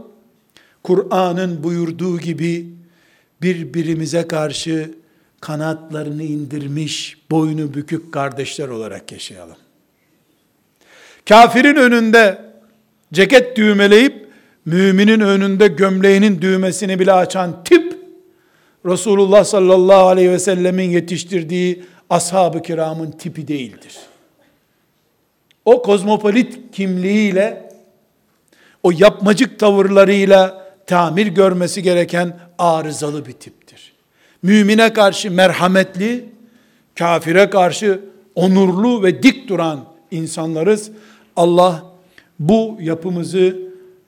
[0.84, 2.68] Kur'an'ın buyurduğu gibi
[3.42, 4.92] birbirimize karşı
[5.44, 9.58] kanatlarını indirmiş, boynu bükük kardeşler olarak yaşayalım.
[11.30, 12.42] Kafirin önünde
[13.14, 14.30] ceket düğmeleyip
[14.66, 17.98] müminin önünde gömleğinin düğmesini bile açan tip
[18.86, 23.98] Resulullah sallallahu aleyhi ve sellemin yetiştirdiği ashab-ı kiramın tipi değildir.
[25.66, 27.70] O kozmopolit kimliğiyle
[28.84, 33.93] o yapmacık tavırlarıyla tamir görmesi gereken arızalı bir tiptir.
[34.44, 36.26] Mümine karşı merhametli,
[36.96, 38.00] kafire karşı
[38.36, 39.80] onurlu ve dik duran
[40.12, 40.92] insanlarız.
[41.36, 41.84] Allah
[42.40, 43.58] bu yapımızı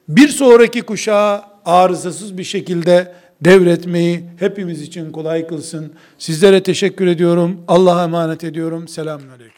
[0.10, 5.94] bir sonraki kuşağa arızasız bir şekilde devretmeyi hepimiz için kolay kılsın.
[6.18, 7.62] Sizlere teşekkür ediyorum.
[7.68, 8.88] Allah'a emanet ediyorum.
[8.88, 9.56] Selamünaleyküm.